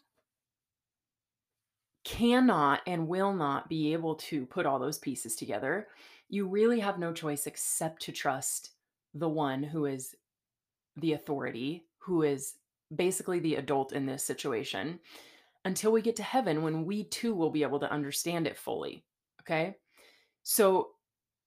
cannot 2.03 2.81
and 2.87 3.07
will 3.07 3.33
not 3.33 3.67
be 3.67 3.93
able 3.93 4.15
to 4.15 4.45
put 4.45 4.65
all 4.65 4.79
those 4.79 4.97
pieces 4.97 5.35
together 5.35 5.87
you 6.29 6.47
really 6.47 6.79
have 6.79 6.99
no 6.99 7.13
choice 7.13 7.47
except 7.47 8.01
to 8.03 8.11
trust 8.11 8.71
the 9.13 9.29
one 9.29 9.63
who 9.63 9.85
is 9.85 10.15
the 10.97 11.13
authority, 11.13 11.85
who 11.99 12.23
is 12.23 12.55
basically 12.95 13.39
the 13.39 13.55
adult 13.55 13.93
in 13.93 14.05
this 14.05 14.23
situation, 14.23 14.99
until 15.65 15.91
we 15.91 16.01
get 16.01 16.15
to 16.15 16.23
heaven 16.23 16.63
when 16.63 16.85
we 16.85 17.03
too 17.05 17.35
will 17.35 17.49
be 17.49 17.63
able 17.63 17.79
to 17.79 17.91
understand 17.91 18.47
it 18.47 18.57
fully. 18.57 19.03
Okay. 19.41 19.75
So, 20.43 20.89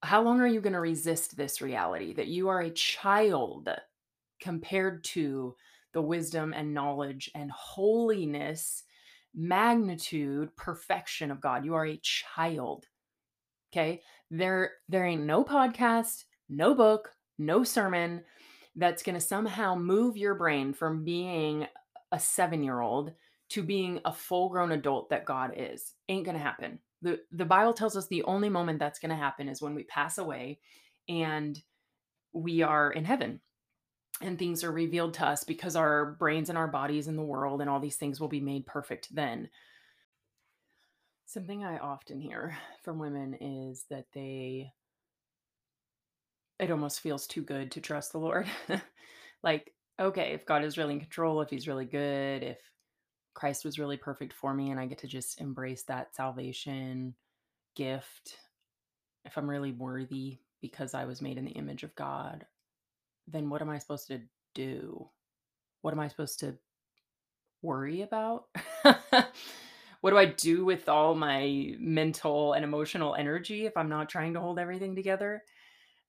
how 0.02 0.22
long 0.22 0.40
are 0.40 0.46
you 0.46 0.60
going 0.60 0.72
to 0.72 0.80
resist 0.80 1.36
this 1.36 1.60
reality 1.60 2.14
that 2.14 2.28
you 2.28 2.48
are 2.48 2.60
a 2.60 2.70
child 2.70 3.68
compared 4.40 5.04
to 5.04 5.54
the 5.92 6.00
wisdom 6.00 6.54
and 6.54 6.72
knowledge 6.72 7.30
and 7.34 7.50
holiness, 7.50 8.84
magnitude, 9.34 10.54
perfection 10.56 11.30
of 11.30 11.40
God? 11.40 11.66
You 11.66 11.74
are 11.74 11.86
a 11.86 12.00
child. 12.02 12.86
Okay. 13.72 14.02
There 14.30 14.72
there 14.88 15.04
ain't 15.04 15.22
no 15.24 15.44
podcast, 15.44 16.24
no 16.48 16.74
book, 16.74 17.10
no 17.38 17.64
sermon 17.64 18.22
that's 18.76 19.02
going 19.02 19.14
to 19.14 19.20
somehow 19.20 19.74
move 19.74 20.16
your 20.16 20.34
brain 20.34 20.72
from 20.72 21.04
being 21.04 21.66
a 22.12 22.16
7-year-old 22.16 23.12
to 23.50 23.62
being 23.62 24.00
a 24.04 24.12
full-grown 24.12 24.72
adult 24.72 25.10
that 25.10 25.24
God 25.24 25.54
is. 25.56 25.94
Ain't 26.08 26.24
going 26.24 26.36
to 26.36 26.42
happen. 26.42 26.78
The 27.02 27.20
the 27.32 27.44
Bible 27.44 27.72
tells 27.72 27.96
us 27.96 28.06
the 28.08 28.22
only 28.24 28.48
moment 28.48 28.78
that's 28.78 28.98
going 28.98 29.10
to 29.10 29.16
happen 29.16 29.48
is 29.48 29.62
when 29.62 29.74
we 29.74 29.84
pass 29.84 30.18
away 30.18 30.60
and 31.08 31.60
we 32.32 32.62
are 32.62 32.90
in 32.92 33.04
heaven 33.04 33.40
and 34.20 34.38
things 34.38 34.62
are 34.62 34.72
revealed 34.72 35.14
to 35.14 35.26
us 35.26 35.44
because 35.44 35.76
our 35.76 36.12
brains 36.18 36.48
and 36.48 36.58
our 36.58 36.68
bodies 36.68 37.08
and 37.08 37.18
the 37.18 37.22
world 37.22 37.60
and 37.60 37.70
all 37.70 37.80
these 37.80 37.96
things 37.96 38.20
will 38.20 38.28
be 38.28 38.40
made 38.40 38.66
perfect 38.66 39.14
then. 39.14 39.48
Something 41.30 41.62
I 41.62 41.78
often 41.78 42.20
hear 42.20 42.58
from 42.82 42.98
women 42.98 43.34
is 43.34 43.84
that 43.88 44.06
they 44.12 44.72
It 46.58 46.72
almost 46.72 46.98
feels 47.00 47.28
too 47.28 47.42
good 47.42 47.70
to 47.70 47.80
trust 47.80 48.10
the 48.12 48.18
Lord. 48.18 48.48
Like, 49.42 49.72
okay, 49.98 50.32
if 50.34 50.44
God 50.44 50.64
is 50.64 50.76
really 50.76 50.94
in 50.94 51.00
control, 51.00 51.40
if 51.40 51.48
he's 51.48 51.68
really 51.68 51.86
good, 51.86 52.42
if 52.42 52.58
Christ 53.32 53.64
was 53.64 53.78
really 53.78 53.96
perfect 53.96 54.34
for 54.34 54.52
me 54.52 54.70
and 54.70 54.80
I 54.80 54.84
get 54.84 54.98
to 54.98 55.06
just 55.06 55.40
embrace 55.40 55.84
that 55.84 56.14
salvation 56.14 57.14
gift, 57.76 58.36
if 59.24 59.38
I'm 59.38 59.48
really 59.48 59.72
worthy 59.72 60.40
because 60.60 60.94
I 60.94 61.06
was 61.06 61.22
made 61.22 61.38
in 61.38 61.46
the 61.46 61.52
image 61.52 61.84
of 61.84 61.94
God, 61.94 62.46
then 63.28 63.48
what 63.48 63.62
am 63.62 63.70
I 63.70 63.78
supposed 63.78 64.08
to 64.08 64.20
do? 64.54 65.08
What 65.82 65.94
am 65.94 66.00
I 66.00 66.08
supposed 66.08 66.40
to 66.40 66.58
worry 67.62 68.02
about? 68.02 68.46
What 70.00 70.10
do 70.10 70.18
I 70.18 70.26
do 70.26 70.64
with 70.64 70.88
all 70.88 71.14
my 71.14 71.74
mental 71.78 72.54
and 72.54 72.64
emotional 72.64 73.14
energy 73.14 73.66
if 73.66 73.76
I'm 73.76 73.88
not 73.88 74.08
trying 74.08 74.34
to 74.34 74.40
hold 74.40 74.58
everything 74.58 74.94
together? 74.94 75.42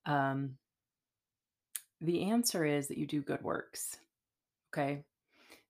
Um, 0.05 0.57
the 1.99 2.29
answer 2.29 2.65
is 2.65 2.87
that 2.87 2.97
you 2.97 3.05
do 3.05 3.21
good 3.21 3.43
works, 3.43 3.97
okay? 4.73 5.03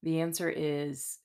The 0.04 0.22
answer 0.22 0.50
is 0.50 1.20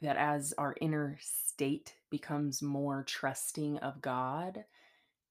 that 0.00 0.16
as 0.16 0.54
our 0.56 0.74
inner 0.80 1.18
state 1.20 1.94
becomes 2.10 2.62
more 2.62 3.04
trusting 3.04 3.78
of 3.78 4.00
God 4.00 4.64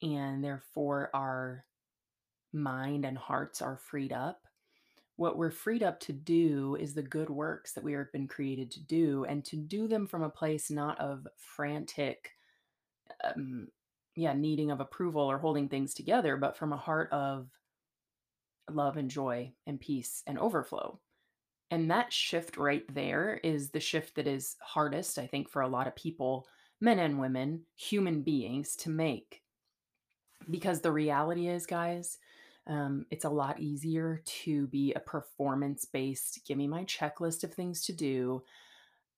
and 0.01 0.43
therefore 0.43 1.09
our 1.13 1.65
mind 2.53 3.05
and 3.05 3.17
hearts 3.17 3.61
are 3.61 3.77
freed 3.77 4.13
up, 4.13 4.41
what 5.19 5.37
we're 5.37 5.51
freed 5.51 5.83
up 5.83 5.99
to 5.99 6.13
do 6.13 6.77
is 6.79 6.93
the 6.93 7.01
good 7.01 7.29
works 7.29 7.73
that 7.73 7.83
we 7.83 7.91
have 7.91 8.11
been 8.13 8.27
created 8.27 8.71
to 8.71 8.81
do 8.81 9.25
and 9.25 9.43
to 9.43 9.57
do 9.57 9.87
them 9.87 10.07
from 10.07 10.23
a 10.23 10.29
place 10.29 10.71
not 10.71 10.99
of 10.99 11.27
frantic 11.35 12.31
um 13.23 13.67
yeah 14.15 14.33
needing 14.33 14.71
of 14.71 14.79
approval 14.79 15.21
or 15.21 15.37
holding 15.37 15.67
things 15.67 15.93
together 15.93 16.37
but 16.37 16.55
from 16.55 16.71
a 16.71 16.77
heart 16.77 17.11
of 17.11 17.49
love 18.71 18.97
and 18.97 19.09
joy 19.09 19.51
and 19.67 19.79
peace 19.79 20.23
and 20.27 20.37
overflow. 20.37 20.99
And 21.71 21.91
that 21.91 22.11
shift 22.11 22.57
right 22.57 22.83
there 22.93 23.39
is 23.43 23.69
the 23.69 23.79
shift 23.79 24.15
that 24.15 24.27
is 24.27 24.55
hardest 24.61 25.19
i 25.19 25.27
think 25.27 25.49
for 25.49 25.61
a 25.61 25.67
lot 25.67 25.87
of 25.87 25.95
people 25.95 26.47
men 26.81 26.99
and 26.99 27.19
women 27.19 27.63
human 27.75 28.21
beings 28.21 28.75
to 28.77 28.89
make. 28.89 29.41
Because 30.49 30.79
the 30.79 30.91
reality 30.91 31.47
is 31.47 31.65
guys 31.65 32.17
um, 32.69 33.05
it's 33.11 33.25
a 33.25 33.29
lot 33.29 33.59
easier 33.59 34.21
to 34.25 34.67
be 34.67 34.93
a 34.93 34.99
performance 34.99 35.85
based 35.85 36.39
give 36.47 36.57
me 36.57 36.67
my 36.67 36.83
checklist 36.85 37.43
of 37.43 37.53
things 37.53 37.83
to 37.83 37.93
do 37.93 38.41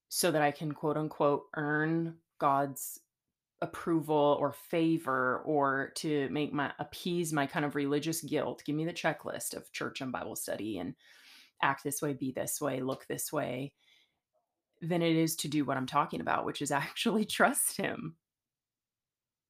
so 0.09 0.31
that 0.31 0.41
i 0.41 0.51
can 0.51 0.71
quote 0.71 0.97
unquote 0.97 1.43
earn 1.55 2.15
god's 2.39 2.99
approval 3.61 4.37
or 4.39 4.51
favor 4.51 5.41
or 5.45 5.91
to 5.95 6.27
make 6.29 6.51
my 6.51 6.71
appease 6.79 7.31
my 7.31 7.45
kind 7.45 7.63
of 7.63 7.75
religious 7.75 8.21
guilt. 8.21 8.63
Give 8.65 8.75
me 8.75 8.85
the 8.85 8.93
checklist 8.93 9.55
of 9.55 9.71
church 9.71 10.01
and 10.01 10.11
Bible 10.11 10.35
study 10.35 10.79
and 10.79 10.95
act 11.61 11.83
this 11.83 12.01
way, 12.01 12.13
be 12.13 12.31
this 12.31 12.59
way, 12.59 12.81
look 12.81 13.05
this 13.07 13.31
way, 13.31 13.73
than 14.81 15.03
it 15.03 15.15
is 15.15 15.35
to 15.37 15.47
do 15.47 15.63
what 15.63 15.77
I'm 15.77 15.85
talking 15.85 16.21
about, 16.21 16.45
which 16.45 16.61
is 16.61 16.71
actually 16.71 17.25
trust 17.25 17.77
him. 17.77 18.15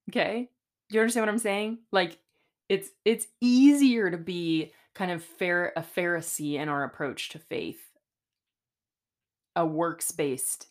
Okay? 0.10 0.50
Do 0.90 0.96
you 0.96 1.02
understand 1.02 1.26
what 1.26 1.32
I'm 1.32 1.40
saying? 1.40 1.80
Like 1.92 2.18
it's 2.70 2.90
it's 3.06 3.28
easier 3.42 4.10
to 4.12 4.18
be 4.18 4.74
kind 4.94 5.12
of 5.12 5.24
fair 5.24 5.74
a 5.76 5.82
Pharisee 5.82 6.56
in 6.56 6.70
our 6.70 6.84
approach 6.84 7.30
to 7.30 7.40
faith, 7.40 7.82
a 9.56 9.66
works-based 9.66 10.68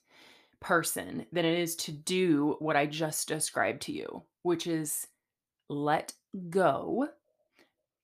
person 0.60 1.26
than 1.32 1.44
it 1.44 1.58
is 1.58 1.74
to 1.74 1.92
do 1.92 2.56
what 2.58 2.76
I 2.76 2.86
just 2.86 3.28
described 3.28 3.82
to 3.82 3.92
you, 3.92 4.22
which 4.42 4.66
is 4.66 5.06
let 5.68 6.12
go 6.50 7.08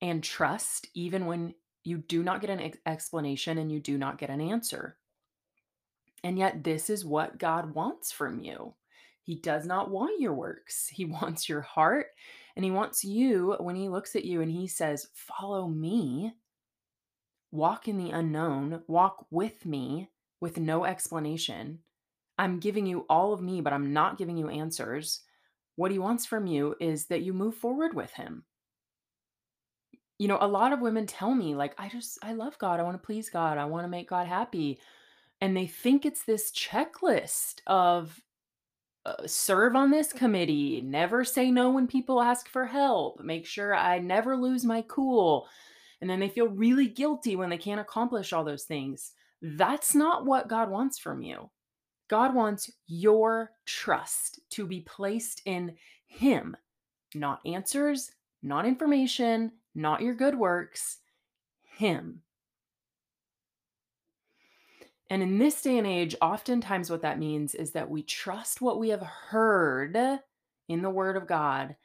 and 0.01 0.23
trust 0.23 0.89
even 0.95 1.27
when 1.27 1.55
you 1.85 1.99
do 1.99 2.23
not 2.23 2.41
get 2.41 2.51
an 2.51 2.61
ex- 2.61 2.79
explanation 2.87 3.59
and 3.59 3.71
you 3.71 3.81
do 3.81 3.97
not 3.97 4.19
get 4.19 4.31
an 4.31 4.41
answer. 4.41 4.97
And 6.25 6.39
yet, 6.39 6.65
this 6.65 6.91
is 6.91 7.05
what 7.05 7.39
God 7.39 7.75
wants 7.75 8.11
from 8.11 8.41
you. 8.41 8.75
He 9.23 9.37
does 9.37 9.67
not 9.67 9.91
want 9.91 10.21
your 10.21 10.35
works, 10.35 10.89
He 10.89 11.05
wants 11.05 11.49
your 11.49 11.61
heart. 11.61 12.09
And 12.57 12.65
He 12.65 12.71
wants 12.71 13.05
you, 13.05 13.57
when 13.61 13.77
He 13.77 13.89
looks 13.89 14.17
at 14.17 14.25
you 14.25 14.41
and 14.41 14.51
He 14.51 14.67
says, 14.67 15.09
Follow 15.15 15.69
me, 15.69 16.33
walk 17.51 17.87
in 17.87 17.99
the 17.99 18.11
unknown, 18.11 18.83
walk 18.87 19.27
with 19.31 19.65
me 19.65 20.11
with 20.41 20.59
no 20.59 20.85
explanation. 20.85 21.81
I'm 22.39 22.59
giving 22.59 22.87
you 22.87 23.07
all 23.09 23.33
of 23.33 23.41
me, 23.41 23.61
but 23.61 23.73
I'm 23.73 23.93
not 23.93 24.19
giving 24.19 24.37
you 24.37 24.49
answers. 24.49 25.23
What 25.77 25.91
he 25.91 25.99
wants 25.99 26.27
from 26.27 26.47
you 26.47 26.75
is 26.81 27.07
that 27.07 27.23
you 27.23 27.33
move 27.33 27.55
forward 27.55 27.95
with 27.95 28.13
him. 28.13 28.45
You 30.19 30.29
know, 30.29 30.39
a 30.41 30.49
lot 30.49 30.73
of 30.73 30.81
women 30.81 31.07
tell 31.07 31.35
me, 31.35 31.55
like, 31.55 31.75
I 31.79 31.89
just, 31.89 32.19
I 32.23 32.33
love 32.33 32.59
God. 32.59 32.81
I 32.81 32.83
want 32.83 33.01
to 33.01 33.07
please 33.07 33.29
God. 33.29 33.59
I 33.59 33.67
want 33.67 33.85
to 33.85 33.89
make 33.89 34.09
God 34.09 34.27
happy. 34.27 34.79
And 35.41 35.55
they 35.55 35.67
think 35.67 36.07
it's 36.07 36.25
this 36.25 36.51
checklist 36.53 37.61
of 37.67 38.19
uh, 39.07 39.15
serve 39.25 39.77
on 39.77 39.93
this 39.93 40.13
committee, 40.13 40.81
never 40.85 41.25
say 41.25 41.49
no 41.49 41.71
when 41.71 41.87
people 41.87 42.21
ask 42.21 42.49
for 42.49 42.67
help, 42.67 43.21
make 43.23 43.47
sure 43.47 43.73
I 43.73 44.01
never 44.01 44.37
lose 44.37 44.65
my 44.65 44.83
cool. 44.89 45.47
And 46.01 46.11
then 46.11 46.19
they 46.19 46.29
feel 46.29 46.49
really 46.49 46.89
guilty 46.89 47.37
when 47.37 47.49
they 47.49 47.57
can't 47.57 47.81
accomplish 47.81 48.33
all 48.33 48.43
those 48.43 48.65
things. 48.65 49.13
That's 49.41 49.95
not 49.95 50.27
what 50.27 50.49
God 50.49 50.71
wants 50.71 50.99
from 50.99 51.23
you. 51.23 51.51
God 52.09 52.35
wants 52.35 52.69
your 52.89 53.53
trust 53.65 54.41
to 54.51 54.67
be 54.67 54.81
placed 54.81 55.41
in 55.45 55.77
Him, 56.09 56.57
not 57.15 57.41
answers, 57.47 58.11
not 58.43 58.67
information, 58.67 59.53
not 59.77 60.03
your 60.03 60.15
good 60.15 60.37
works, 60.37 60.99
Him. 61.63 62.23
And 65.09 65.23
in 65.23 65.39
this 65.39 65.63
day 65.63 65.79
and 65.79 65.87
age, 65.87 66.17
oftentimes 66.21 66.91
what 66.91 67.03
that 67.03 67.19
means 67.19 67.55
is 67.55 67.73
that 67.73 67.89
we 67.89 68.03
trust 68.03 68.61
what 68.61 68.79
we 68.79 68.89
have 68.89 69.03
heard 69.03 69.97
in 70.69 70.83
the 70.83 70.91
Word 70.91 71.17
of 71.17 71.29
God, 71.29 71.77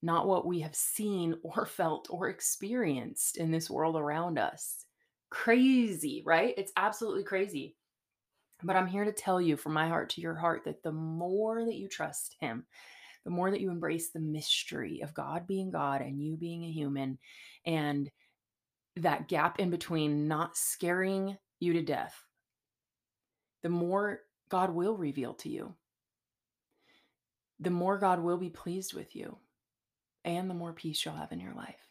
not 0.00 0.26
what 0.26 0.46
we 0.46 0.60
have 0.60 0.74
seen 0.74 1.36
or 1.42 1.66
felt 1.66 2.08
or 2.10 2.28
experienced 2.28 3.36
in 3.36 3.50
this 3.50 3.68
world 3.68 3.96
around 3.96 4.38
us. 4.38 4.86
Crazy, 5.30 6.22
right? 6.24 6.54
It's 6.56 6.72
absolutely 6.76 7.24
crazy. 7.24 7.76
But 8.62 8.76
I'm 8.76 8.86
here 8.86 9.04
to 9.04 9.12
tell 9.12 9.40
you 9.40 9.56
from 9.56 9.72
my 9.72 9.88
heart 9.88 10.10
to 10.10 10.20
your 10.20 10.34
heart 10.34 10.64
that 10.64 10.82
the 10.82 10.92
more 10.92 11.64
that 11.64 11.74
you 11.74 11.88
trust 11.88 12.36
Him, 12.40 12.64
the 13.24 13.30
more 13.30 13.50
that 13.50 13.60
you 13.60 13.70
embrace 13.70 14.10
the 14.10 14.20
mystery 14.20 15.00
of 15.02 15.14
God 15.14 15.46
being 15.46 15.70
God 15.70 16.00
and 16.00 16.22
you 16.22 16.36
being 16.36 16.64
a 16.64 16.70
human, 16.70 17.18
and 17.66 18.10
that 18.96 19.28
gap 19.28 19.58
in 19.58 19.70
between 19.70 20.28
not 20.28 20.56
scaring 20.56 21.36
you 21.60 21.72
to 21.72 21.82
death, 21.82 22.14
the 23.62 23.68
more 23.68 24.20
God 24.48 24.70
will 24.74 24.96
reveal 24.96 25.34
to 25.34 25.48
you. 25.48 25.74
The 27.60 27.70
more 27.70 27.98
God 27.98 28.20
will 28.20 28.38
be 28.38 28.50
pleased 28.50 28.94
with 28.94 29.14
you, 29.14 29.38
and 30.24 30.50
the 30.50 30.54
more 30.54 30.72
peace 30.72 31.04
you'll 31.04 31.14
have 31.14 31.32
in 31.32 31.40
your 31.40 31.54
life. 31.54 31.76